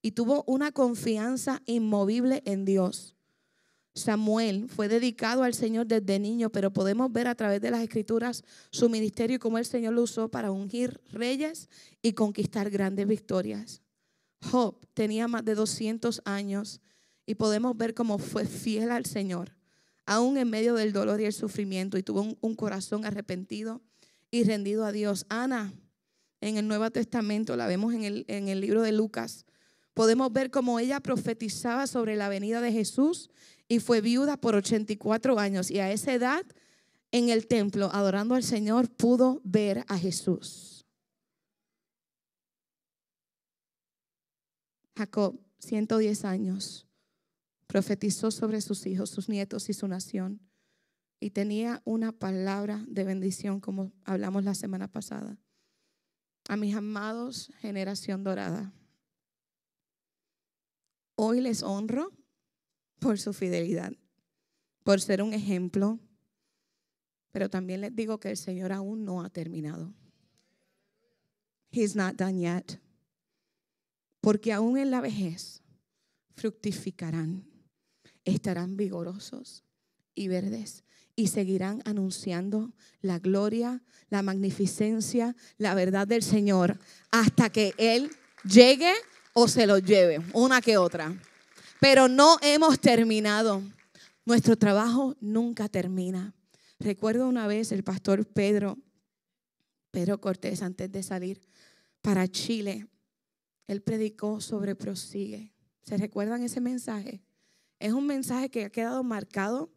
[0.01, 3.15] y tuvo una confianza inmovible en Dios.
[3.93, 8.43] Samuel fue dedicado al Señor desde niño, pero podemos ver a través de las escrituras
[8.71, 11.67] su ministerio y cómo el Señor lo usó para ungir reyes
[12.01, 13.81] y conquistar grandes victorias.
[14.41, 16.81] Job tenía más de 200 años
[17.25, 19.55] y podemos ver cómo fue fiel al Señor,
[20.05, 23.81] aún en medio del dolor y el sufrimiento, y tuvo un, corazón arrepentido
[24.31, 25.25] y rendido a Dios.
[25.29, 25.73] Ana,
[26.41, 29.45] en el Nuevo Testamento, la vemos en el, en el libro de Lucas,
[29.93, 33.29] podemos ver cómo ella profetizaba sobre la venida de Jesús
[33.67, 36.45] y fue viuda por 84 años, y a esa edad
[37.11, 40.78] en el templo, adorando al Señor, pudo ver a Jesús.
[44.99, 46.85] Jacob, 110 años,
[47.67, 50.41] profetizó sobre sus hijos, sus nietos y su nación.
[51.21, 55.37] Y tenía una palabra de bendición, como hablamos la semana pasada.
[56.49, 58.73] A mis amados, generación dorada.
[61.15, 62.11] Hoy les honro
[62.99, 63.93] por su fidelidad,
[64.83, 65.97] por ser un ejemplo,
[67.31, 69.93] pero también les digo que el Señor aún no ha terminado.
[71.71, 72.81] He's not done yet
[74.21, 75.61] porque aún en la vejez
[76.35, 77.45] fructificarán,
[78.25, 79.63] estarán vigorosos
[80.15, 80.83] y verdes
[81.15, 86.79] y seguirán anunciando la gloria, la magnificencia, la verdad del Señor
[87.11, 88.09] hasta que Él
[88.43, 88.93] llegue
[89.33, 91.13] o se lo lleve, una que otra.
[91.79, 93.61] Pero no hemos terminado.
[94.25, 96.33] Nuestro trabajo nunca termina.
[96.79, 98.77] Recuerdo una vez el pastor Pedro,
[99.91, 101.41] Pedro Cortés, antes de salir
[102.01, 102.87] para Chile,
[103.69, 105.53] él predicó sobre prosigue.
[105.83, 107.21] ¿Se recuerdan ese mensaje?
[107.77, 109.71] Es un mensaje que ha quedado marcado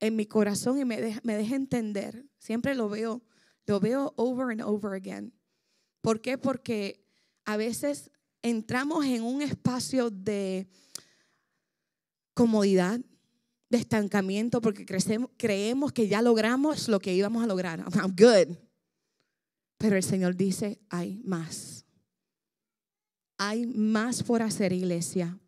[0.00, 2.26] en mi corazón y me deja, me deja entender.
[2.38, 3.22] Siempre lo veo,
[3.64, 5.32] lo veo over and over again.
[6.00, 6.36] ¿Por qué?
[6.36, 7.06] Porque
[7.44, 8.10] a veces
[8.42, 10.66] entramos en un espacio de
[12.34, 12.98] comodidad,
[13.70, 14.84] de estancamiento porque
[15.36, 17.78] creemos que ya logramos lo que íbamos a lograr.
[17.94, 18.56] I'm good.
[19.76, 21.77] Pero el Señor dice, hay más.
[23.38, 25.38] Hay más por hacer, iglesia.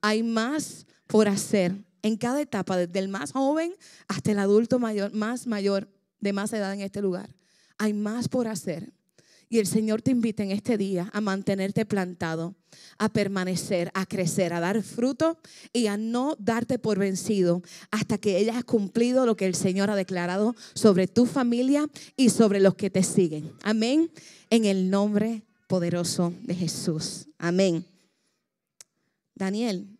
[0.00, 3.74] Hay más por hacer en cada etapa, desde el más joven
[4.08, 5.88] hasta el adulto mayor, más mayor,
[6.20, 7.34] de más edad en este lugar.
[7.78, 8.92] Hay más por hacer.
[9.48, 12.56] Y el Señor te invita en este día a mantenerte plantado,
[12.98, 15.38] a permanecer, a crecer, a dar fruto
[15.72, 17.62] y a no darte por vencido
[17.92, 22.58] hasta que hayas cumplido lo que el Señor ha declarado sobre tu familia y sobre
[22.58, 23.52] los que te siguen.
[23.62, 24.10] Amén.
[24.50, 27.28] En el nombre poderoso de Jesús.
[27.38, 27.84] Amén.
[29.34, 29.98] Daniel,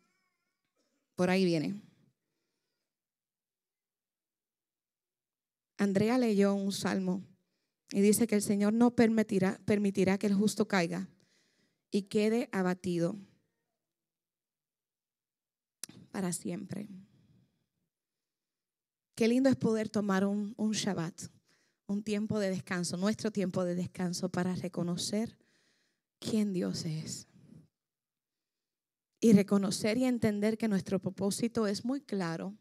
[1.15, 1.81] por ahí viene.
[5.79, 7.23] Andrea leyó un salmo
[7.91, 11.09] y dice que el Señor no permitirá, permitirá que el justo caiga
[11.91, 13.17] y quede abatido
[16.11, 16.89] para siempre.
[19.15, 21.31] Qué lindo es poder tomar un, un Shabbat,
[21.87, 25.37] un tiempo de descanso, nuestro tiempo de descanso para reconocer
[26.19, 27.27] quién Dios es.
[29.21, 32.57] Y reconocer y entender que nuestro propósito es muy claro.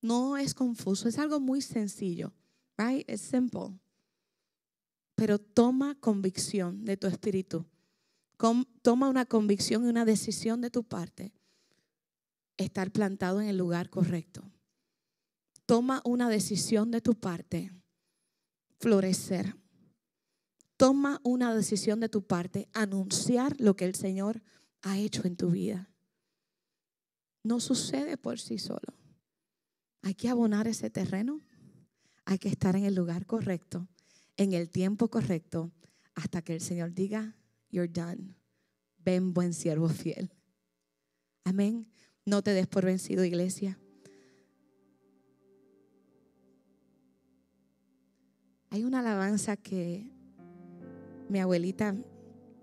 [0.00, 2.32] No es confuso, es algo muy sencillo.
[2.76, 3.08] Right?
[3.08, 3.78] Es simple.
[5.14, 7.66] Pero toma convicción de tu espíritu.
[8.82, 11.32] toma una convicción y una decisión de tu parte.
[12.56, 14.42] Estar plantado en el lugar correcto.
[15.66, 17.70] Toma una decisión de tu parte.
[18.80, 19.61] Florecer.
[20.82, 22.68] Toma una decisión de tu parte.
[22.72, 24.42] Anunciar lo que el Señor
[24.82, 25.88] ha hecho en tu vida.
[27.44, 28.92] No sucede por sí solo.
[30.02, 31.40] Hay que abonar ese terreno.
[32.24, 33.86] Hay que estar en el lugar correcto,
[34.36, 35.70] en el tiempo correcto,
[36.16, 37.36] hasta que el Señor diga,
[37.70, 38.34] you're done.
[38.98, 40.32] Ven, buen siervo fiel.
[41.44, 41.86] Amén.
[42.26, 43.78] No te des por vencido, iglesia.
[48.70, 50.10] Hay una alabanza que
[51.32, 51.96] mi abuelita,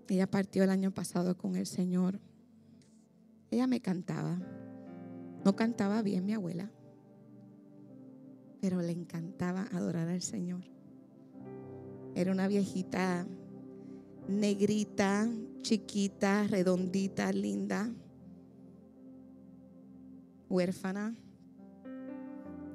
[0.08, 2.20] ella partió el año pasado con el Señor.
[3.50, 4.40] Ella me cantaba.
[5.44, 6.70] No cantaba bien mi abuela
[8.60, 10.62] pero le encantaba adorar al Señor.
[12.14, 13.26] Era una viejita
[14.28, 15.28] negrita,
[15.62, 17.90] chiquita, redondita, linda,
[20.48, 21.16] huérfana.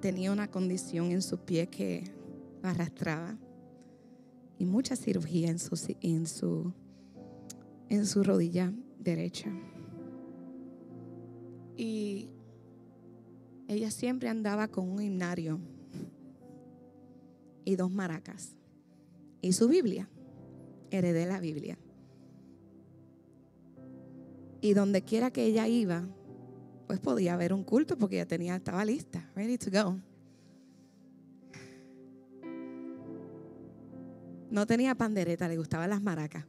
[0.02, 2.04] Tenía una condición en su pie que
[2.64, 3.38] arrastraba
[4.58, 6.74] y mucha cirugía en su, en su,
[7.90, 9.52] en su rodilla derecha.
[11.78, 12.30] Y
[13.68, 15.60] ella siempre andaba con un himnario
[17.66, 18.56] y dos maracas.
[19.42, 20.10] Y su Biblia.
[20.92, 21.78] Heredé la Biblia.
[24.62, 26.08] Y donde quiera que ella iba,
[26.88, 30.00] pues podía haber un culto porque ella tenía, estaba lista, ready to go.
[34.56, 36.46] No tenía pandereta, le gustaban las maracas.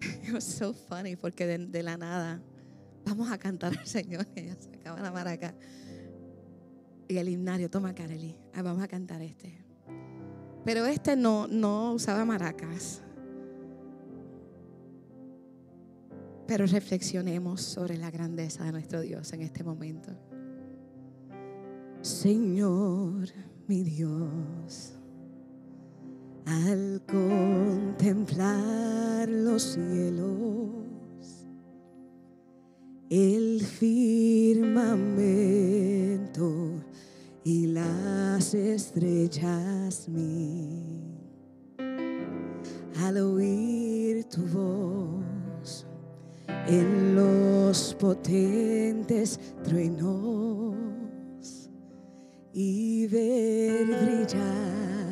[0.26, 2.40] It was so funny porque de, la nada
[3.04, 4.26] vamos a cantar al Señor.
[4.34, 5.54] Ella sacaba la maraca.
[7.06, 9.62] Y el himnario, toma Kareli, ah, vamos a cantar este.
[10.64, 13.02] Pero este no, no usaba maracas.
[16.46, 20.18] Pero reflexionemos sobre la grandeza de nuestro Dios en este momento.
[22.00, 23.28] Señor,
[23.66, 24.94] mi Dios,
[26.46, 28.48] al contemplar
[29.28, 31.46] los cielos,
[33.10, 35.24] el firmamento,
[37.44, 41.18] y las estrellas mí.
[43.02, 45.86] Al oír tu voz
[46.66, 50.74] en los potentes truenos
[52.54, 55.03] y ver brillar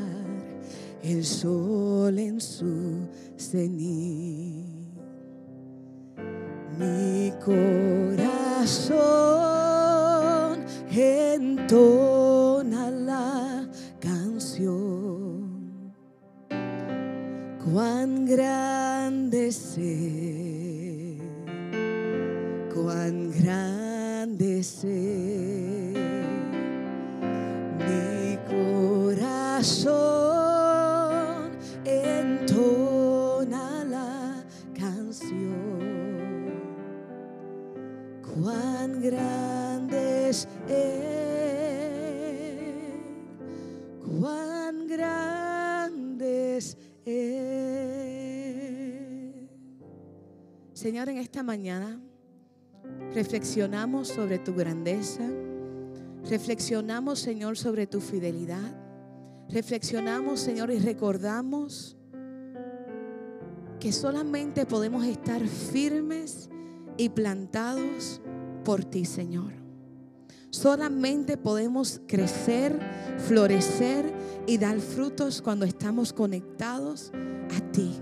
[1.03, 4.67] el sol en su cenit.
[6.79, 8.63] Mi corazón
[11.69, 12.33] todo
[17.73, 21.17] cuán grande sé,
[22.75, 25.22] cuán grande sé,
[50.93, 51.99] Señor, en esta mañana
[53.15, 55.27] reflexionamos sobre tu grandeza,
[56.29, 58.77] reflexionamos, Señor, sobre tu fidelidad,
[59.49, 61.97] reflexionamos, Señor, y recordamos
[63.81, 66.51] que solamente podemos estar firmes
[66.99, 68.21] y plantados
[68.63, 69.55] por ti, Señor.
[70.51, 72.79] Solamente podemos crecer,
[73.17, 74.13] florecer
[74.47, 77.11] y dar frutos cuando estamos conectados
[77.57, 77.99] a ti.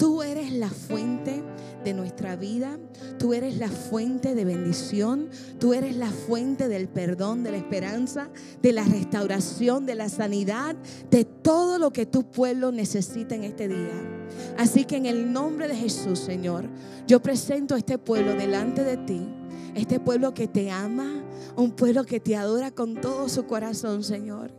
[0.00, 1.42] Tú eres la fuente
[1.84, 2.78] de nuestra vida.
[3.18, 5.28] Tú eres la fuente de bendición.
[5.58, 8.30] Tú eres la fuente del perdón, de la esperanza,
[8.62, 10.74] de la restauración, de la sanidad,
[11.10, 13.92] de todo lo que tu pueblo necesita en este día.
[14.56, 16.64] Así que en el nombre de Jesús, Señor,
[17.06, 19.20] yo presento a este pueblo delante de ti.
[19.74, 21.22] Este pueblo que te ama,
[21.56, 24.50] un pueblo que te adora con todo su corazón, Señor.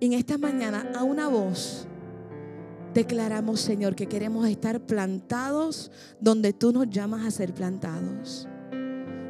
[0.00, 1.86] Y en esta mañana a una voz
[2.94, 5.90] declaramos, Señor, que queremos estar plantados
[6.20, 8.48] donde tú nos llamas a ser plantados.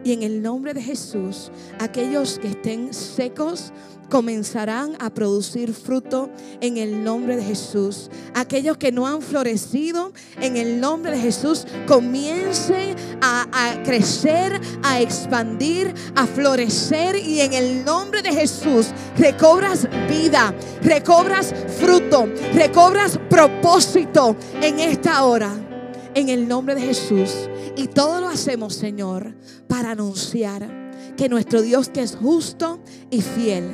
[0.04, 3.72] Y en el nombre de Jesús, aquellos que estén secos
[4.12, 6.28] comenzarán a producir fruto
[6.60, 8.10] en el nombre de Jesús.
[8.34, 15.00] Aquellos que no han florecido en el nombre de Jesús comiencen a, a, crecer, a
[15.00, 24.36] expandir, a florecer y en el nombre de Jesús recobras vida, recobras fruto, recobras propósito
[24.60, 25.71] en esta hora.
[26.14, 27.48] En el nombre de Jesús.
[27.76, 29.34] Y todo lo hacemos, Señor,
[29.68, 33.70] para anunciar que nuestro Dios que es justo y fiel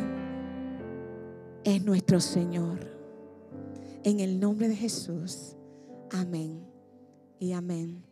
[1.65, 2.79] es nuestro Señor.
[4.05, 5.57] En el nombre de Jesús.
[6.11, 6.65] Amén.
[7.39, 8.03] Y amén.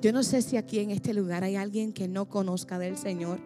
[0.00, 3.40] Yo no sé si aquí en este lugar hay alguien que no conozca del Señor.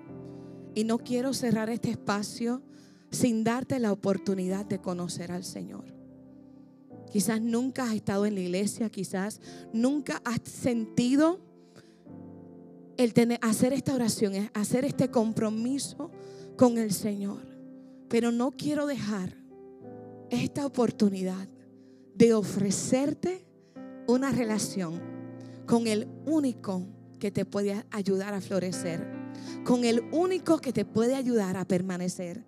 [0.75, 2.63] Y no quiero cerrar este espacio
[3.11, 5.98] sin darte la oportunidad de conocer al Señor.
[7.11, 9.41] Quizás nunca has estado en la iglesia, quizás
[9.73, 11.41] nunca has sentido
[12.97, 16.11] el tener, hacer esta oración, hacer este compromiso
[16.57, 17.41] con el Señor.
[18.09, 19.37] Pero no quiero dejar
[20.31, 21.49] esta oportunidad
[22.15, 23.47] de ofrecerte
[24.07, 25.01] una relación
[25.67, 26.87] con el único
[27.19, 29.07] que te puede ayudar a florecer,
[29.65, 32.45] con el único que te puede ayudar a permanecer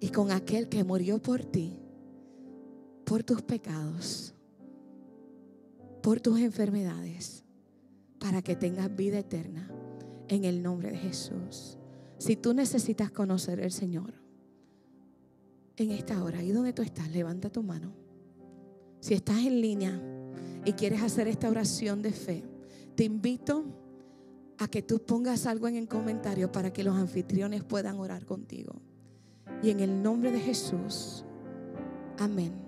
[0.00, 1.80] y con aquel que murió por ti,
[3.06, 4.34] por tus pecados,
[6.02, 7.44] por tus enfermedades,
[8.18, 9.70] para que tengas vida eterna
[10.28, 11.78] en el nombre de Jesús.
[12.18, 14.12] Si tú necesitas conocer al Señor,
[15.76, 17.92] en esta hora, ahí donde tú estás, levanta tu mano.
[18.98, 20.02] Si estás en línea
[20.64, 22.42] y quieres hacer esta oración de fe,
[22.96, 23.66] te invito
[24.58, 28.80] a que tú pongas algo en el comentario para que los anfitriones puedan orar contigo.
[29.62, 31.24] Y en el nombre de Jesús,
[32.18, 32.65] amén.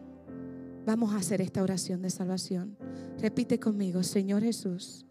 [0.88, 2.78] Vamos a hacer esta oración de salvación.
[3.18, 5.04] Repite conmigo, Señor Jesús,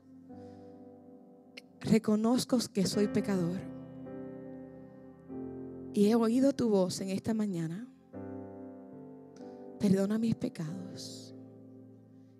[1.82, 3.60] reconozco que soy pecador
[5.94, 7.88] y he oído tu voz en esta mañana.
[9.80, 11.36] Perdona mis pecados.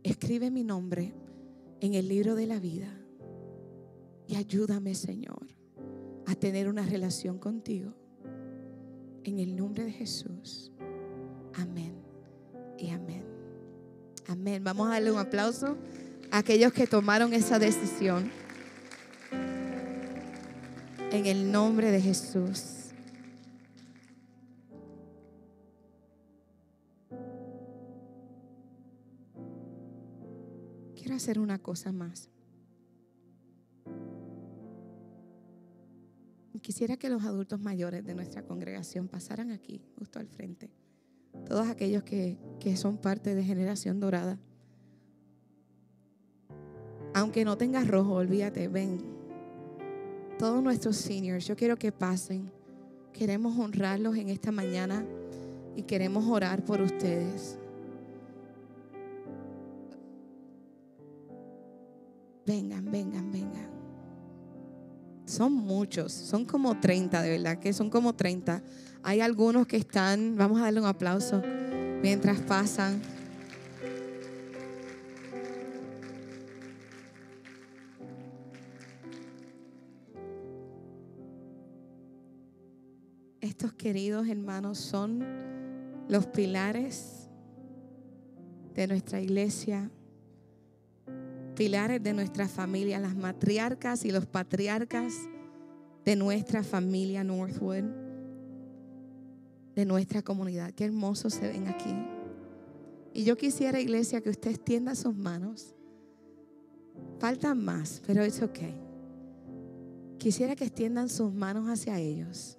[0.02, 1.14] Escribe mi nombre
[1.80, 2.92] en el libro de la vida.
[4.26, 5.46] Y ayúdame, Señor,
[6.26, 7.94] a tener una relación contigo.
[9.24, 10.72] En el nombre de Jesús.
[11.54, 12.07] Amén
[12.78, 13.24] y amén.
[14.28, 14.64] Amén.
[14.64, 15.78] Vamos a darle un aplauso
[16.32, 18.30] a aquellos que tomaron esa decisión.
[21.12, 22.92] En el nombre de Jesús.
[30.96, 32.30] Quiero hacer una cosa más.
[36.68, 40.70] Quisiera que los adultos mayores de nuestra congregación pasaran aquí, justo al frente.
[41.48, 44.40] Todos aquellos que, que son parte de Generación Dorada.
[47.14, 49.02] Aunque no tengas rojo, olvídate, ven.
[50.38, 52.52] Todos nuestros seniors, yo quiero que pasen.
[53.12, 55.04] Queremos honrarlos en esta mañana
[55.76, 57.58] y queremos orar por ustedes.
[62.46, 63.68] Vengan, vengan, vengan.
[65.26, 68.64] Son muchos, son como 30, de verdad que son como 30.
[69.08, 71.42] Hay algunos que están, vamos a darle un aplauso
[72.02, 73.02] mientras pasan.
[83.40, 85.24] Estos queridos hermanos son
[86.10, 87.30] los pilares
[88.76, 89.90] de nuestra iglesia,
[91.56, 95.14] pilares de nuestra familia, las matriarcas y los patriarcas
[96.04, 98.07] de nuestra familia Northwood,
[99.78, 100.74] de nuestra comunidad.
[100.74, 101.94] Qué hermosos se ven aquí.
[103.14, 105.76] Y yo quisiera, iglesia, que usted extienda sus manos.
[107.20, 108.58] Faltan más, pero es ok.
[110.18, 112.58] Quisiera que extiendan sus manos hacia ellos.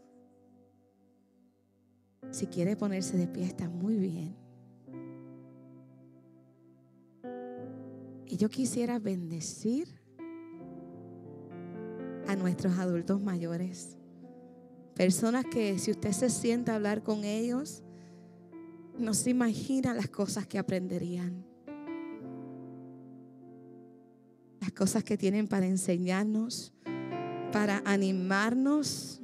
[2.30, 4.36] Si quiere ponerse de pie, está muy bien.
[8.26, 9.88] Y yo quisiera bendecir
[12.28, 13.96] a nuestros adultos mayores.
[14.98, 17.84] Personas que si usted se sienta a hablar con ellos,
[18.98, 21.44] no se imagina las cosas que aprenderían.
[24.60, 26.72] Las cosas que tienen para enseñarnos,
[27.52, 29.20] para animarnos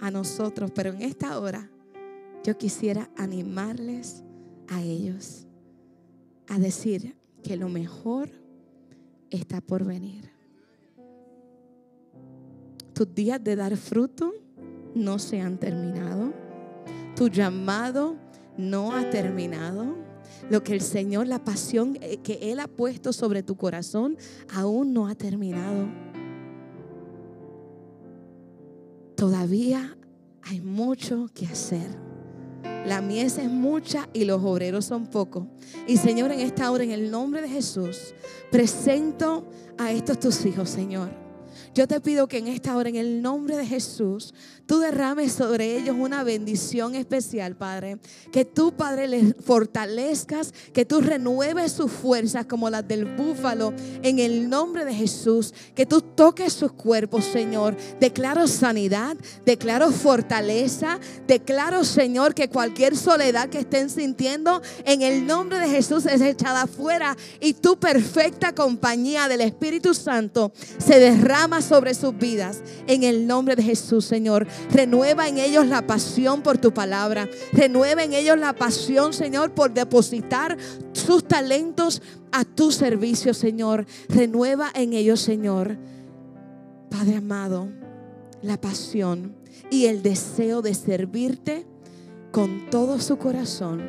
[0.00, 0.70] a nosotros.
[0.74, 1.70] Pero en esta hora
[2.42, 4.24] yo quisiera animarles
[4.66, 5.46] a ellos
[6.46, 8.30] a decir que lo mejor
[9.28, 10.32] está por venir.
[12.94, 14.32] Tus días de dar fruto
[14.94, 16.32] no se han terminado.
[17.16, 18.16] Tu llamado
[18.56, 19.96] no ha terminado.
[20.50, 24.16] Lo que el Señor, la pasión eh, que Él ha puesto sobre tu corazón,
[24.52, 25.88] aún no ha terminado.
[29.14, 29.96] Todavía
[30.42, 31.88] hay mucho que hacer.
[32.86, 35.46] La mies es mucha y los obreros son pocos.
[35.86, 38.14] Y Señor, en esta hora, en el nombre de Jesús,
[38.50, 41.27] presento a estos tus hijos, Señor.
[41.74, 44.34] Yo te pido que en esta hora, en el nombre de Jesús,
[44.66, 47.98] tú derrames sobre ellos una bendición especial, Padre.
[48.32, 53.72] Que tú, Padre, les fortalezcas, que tú renueves sus fuerzas como las del búfalo,
[54.02, 55.54] en el nombre de Jesús.
[55.74, 57.76] Que tú toques sus cuerpos, Señor.
[57.98, 65.58] Declaro sanidad, declaro fortaleza, declaro, Señor, que cualquier soledad que estén sintiendo, en el nombre
[65.58, 71.94] de Jesús es echada afuera y tu perfecta compañía del Espíritu Santo se derrama sobre
[71.94, 72.62] sus vidas.
[72.86, 74.46] En el nombre de Jesús, Señor.
[74.70, 77.28] Renueva en ellos la pasión por tu palabra.
[77.52, 80.56] Renueva en ellos la pasión, Señor, por depositar
[80.92, 83.86] sus talentos a tu servicio, Señor.
[84.08, 85.78] Renueva en ellos, Señor.
[86.90, 87.68] Padre amado,
[88.42, 89.34] la pasión
[89.70, 91.66] y el deseo de servirte
[92.32, 93.80] con todo su corazón.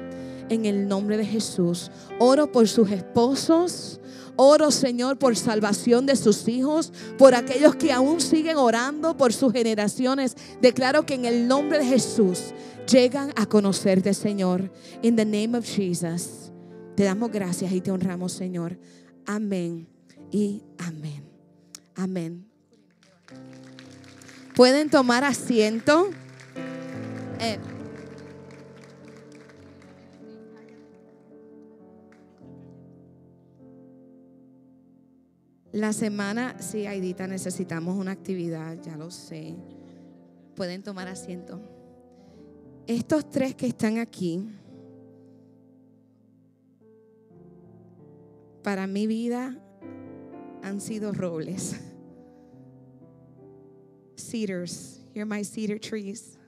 [0.50, 1.92] En el nombre de Jesús.
[2.20, 4.00] Oro por sus esposos
[4.42, 9.52] Oro, Señor, por salvación de sus hijos, por aquellos que aún siguen orando por sus
[9.52, 10.38] generaciones.
[10.62, 12.54] Declaro que en el nombre de Jesús
[12.90, 14.72] llegan a conocerte, Señor.
[15.02, 16.54] In the name of Jesus.
[16.96, 18.80] Te damos gracias y te honramos, Señor.
[19.26, 19.90] Amén
[20.32, 21.22] y amén.
[21.96, 22.46] Amén.
[24.56, 26.12] Pueden tomar asiento.
[27.42, 27.60] Eh,
[35.72, 39.56] La semana, sí, Aidita, necesitamos una actividad, ya lo sé.
[40.56, 41.62] Pueden tomar asiento.
[42.88, 44.50] Estos tres que están aquí,
[48.64, 49.56] para mi vida
[50.64, 51.80] han sido robles.
[54.16, 56.40] Cedars, here my cedar trees.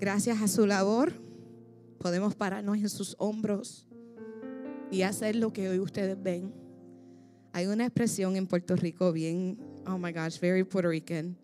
[0.00, 1.12] Gracias a su labor,
[1.98, 3.86] podemos pararnos en sus hombros
[4.90, 6.65] y hacer lo que hoy ustedes ven.
[7.56, 11.38] Hay una expresión en Puerto Rico bien, oh my gosh, very Puerto Rican,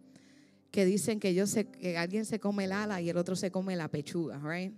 [0.71, 3.75] que dicen que, ellos que alguien se come el ala y el otro se come
[3.77, 4.75] la pechuga, right?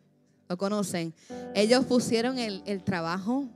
[0.48, 1.12] ¿Lo conocen?
[1.56, 3.48] Ellos pusieron el, el trabajo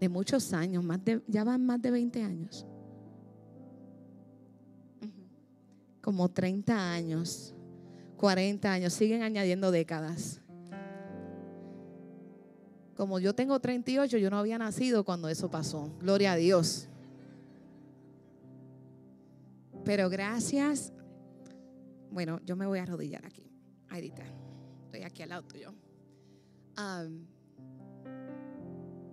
[0.00, 2.66] de muchos años, más de, ya van más de 20 años.
[6.00, 7.54] Como 30 años,
[8.16, 10.40] 40 años, siguen añadiendo décadas.
[12.96, 15.92] Como yo tengo 38, yo no había nacido cuando eso pasó.
[16.00, 16.88] Gloria a Dios.
[19.84, 20.92] Pero gracias.
[22.10, 23.50] Bueno, yo me voy a arrodillar aquí.
[23.88, 24.24] Aidita,
[24.84, 25.74] estoy aquí al lado tuyo.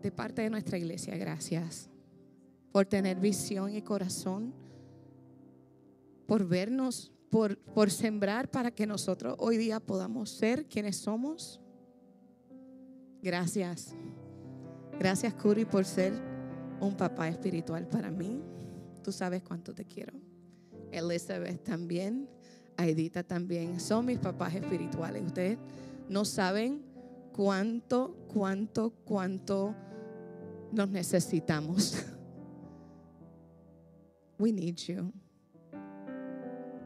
[0.02, 1.92] de parte de nuestra iglesia, gracias
[2.72, 4.54] por tener visión y corazón,
[6.26, 11.60] por vernos, por, por sembrar para que nosotros hoy día podamos ser quienes somos.
[13.22, 13.94] Gracias.
[14.98, 16.14] Gracias, Curi, por ser
[16.80, 18.42] un papá espiritual para mí.
[19.04, 20.31] Tú sabes cuánto te quiero.
[20.92, 22.28] Elizabeth también,
[22.78, 25.24] Aidita también, son mis papás espirituales.
[25.26, 25.58] Ustedes
[26.10, 26.82] no saben
[27.34, 29.76] cuánto, cuánto, cuánto
[30.72, 32.04] nos necesitamos.
[34.40, 35.14] We need you.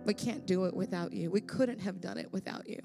[0.06, 1.32] We can't do it without you.
[1.32, 2.82] We couldn't have done it without you.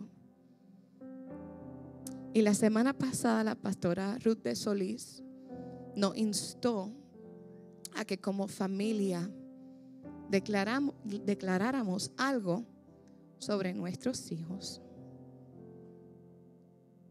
[2.32, 5.24] Y la semana pasada la pastora Ruth de Solís
[5.96, 6.92] nos instó
[7.96, 9.28] a que como familia
[10.30, 12.64] declaráramos algo
[13.38, 14.80] sobre nuestros hijos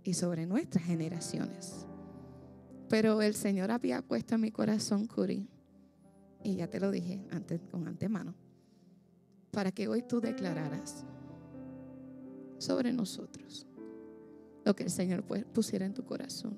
[0.03, 1.85] y sobre nuestras generaciones.
[2.87, 5.47] Pero el Señor había puesto en mi corazón, Curi,
[6.43, 8.33] y ya te lo dije antes, con antemano,
[9.51, 11.03] para que hoy tú declararas
[12.57, 13.67] sobre nosotros
[14.65, 16.57] lo que el Señor pu- pusiera en tu corazón.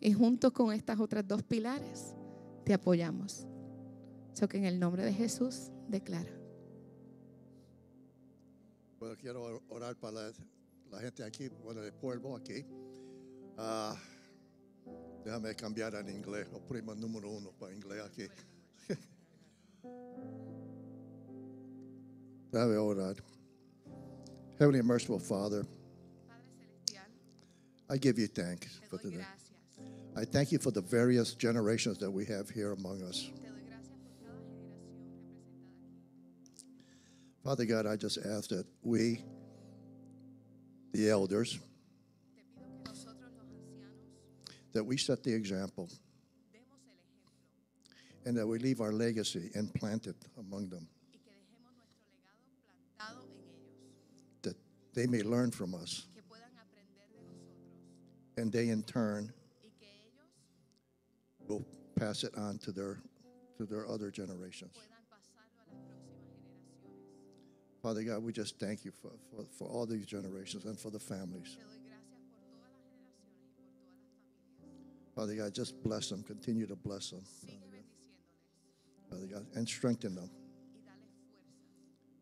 [0.00, 2.14] Y junto con estas otras dos pilares,
[2.64, 3.46] te apoyamos.
[4.34, 6.30] So que en el nombre de Jesús declara.
[8.98, 10.32] Bueno, quiero or- orar para la,
[10.90, 12.64] la gente aquí, bueno, el pueblo aquí.
[13.58, 13.96] Ah,
[15.24, 18.26] déjame cambiar en inglés, lo primo número uno para inglés aquí.
[22.52, 23.16] déjame orar.
[24.58, 25.66] Heavenly and merciful Father,
[27.90, 29.24] I give you thanks for today.
[30.16, 33.30] I thank you for the various generations that we have here among us.
[37.44, 39.24] Father God, I just ask that we,
[40.92, 41.58] the elders,
[42.34, 45.88] Te pido que nosotros los ancianos that we set the example
[46.52, 51.74] demos el ejemplo and that we leave our legacy implanted among them, y que dejemos
[51.76, 54.56] nuestro legado plantado en ellos, that
[54.94, 59.32] they may learn from us, que puedan aprender de nosotros and they in turn
[59.64, 61.64] y que ellos will
[61.96, 63.02] pass it on to their
[63.58, 64.76] to their other generations.
[67.82, 71.00] Father God, we just thank you for, for, for all these generations and for the
[71.00, 71.56] families.
[75.16, 77.22] Father God, just bless them, continue to bless them,
[79.10, 80.30] Father God, and strengthen them.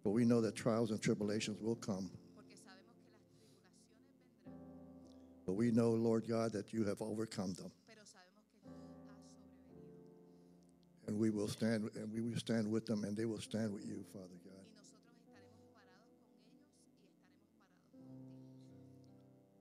[0.03, 2.11] For we know that trials and tribulations will come.
[5.47, 7.71] But we know, Lord God, that you have overcome them.
[11.07, 13.85] And we will stand and we will stand with them and they will stand with
[13.85, 14.70] you, Father God.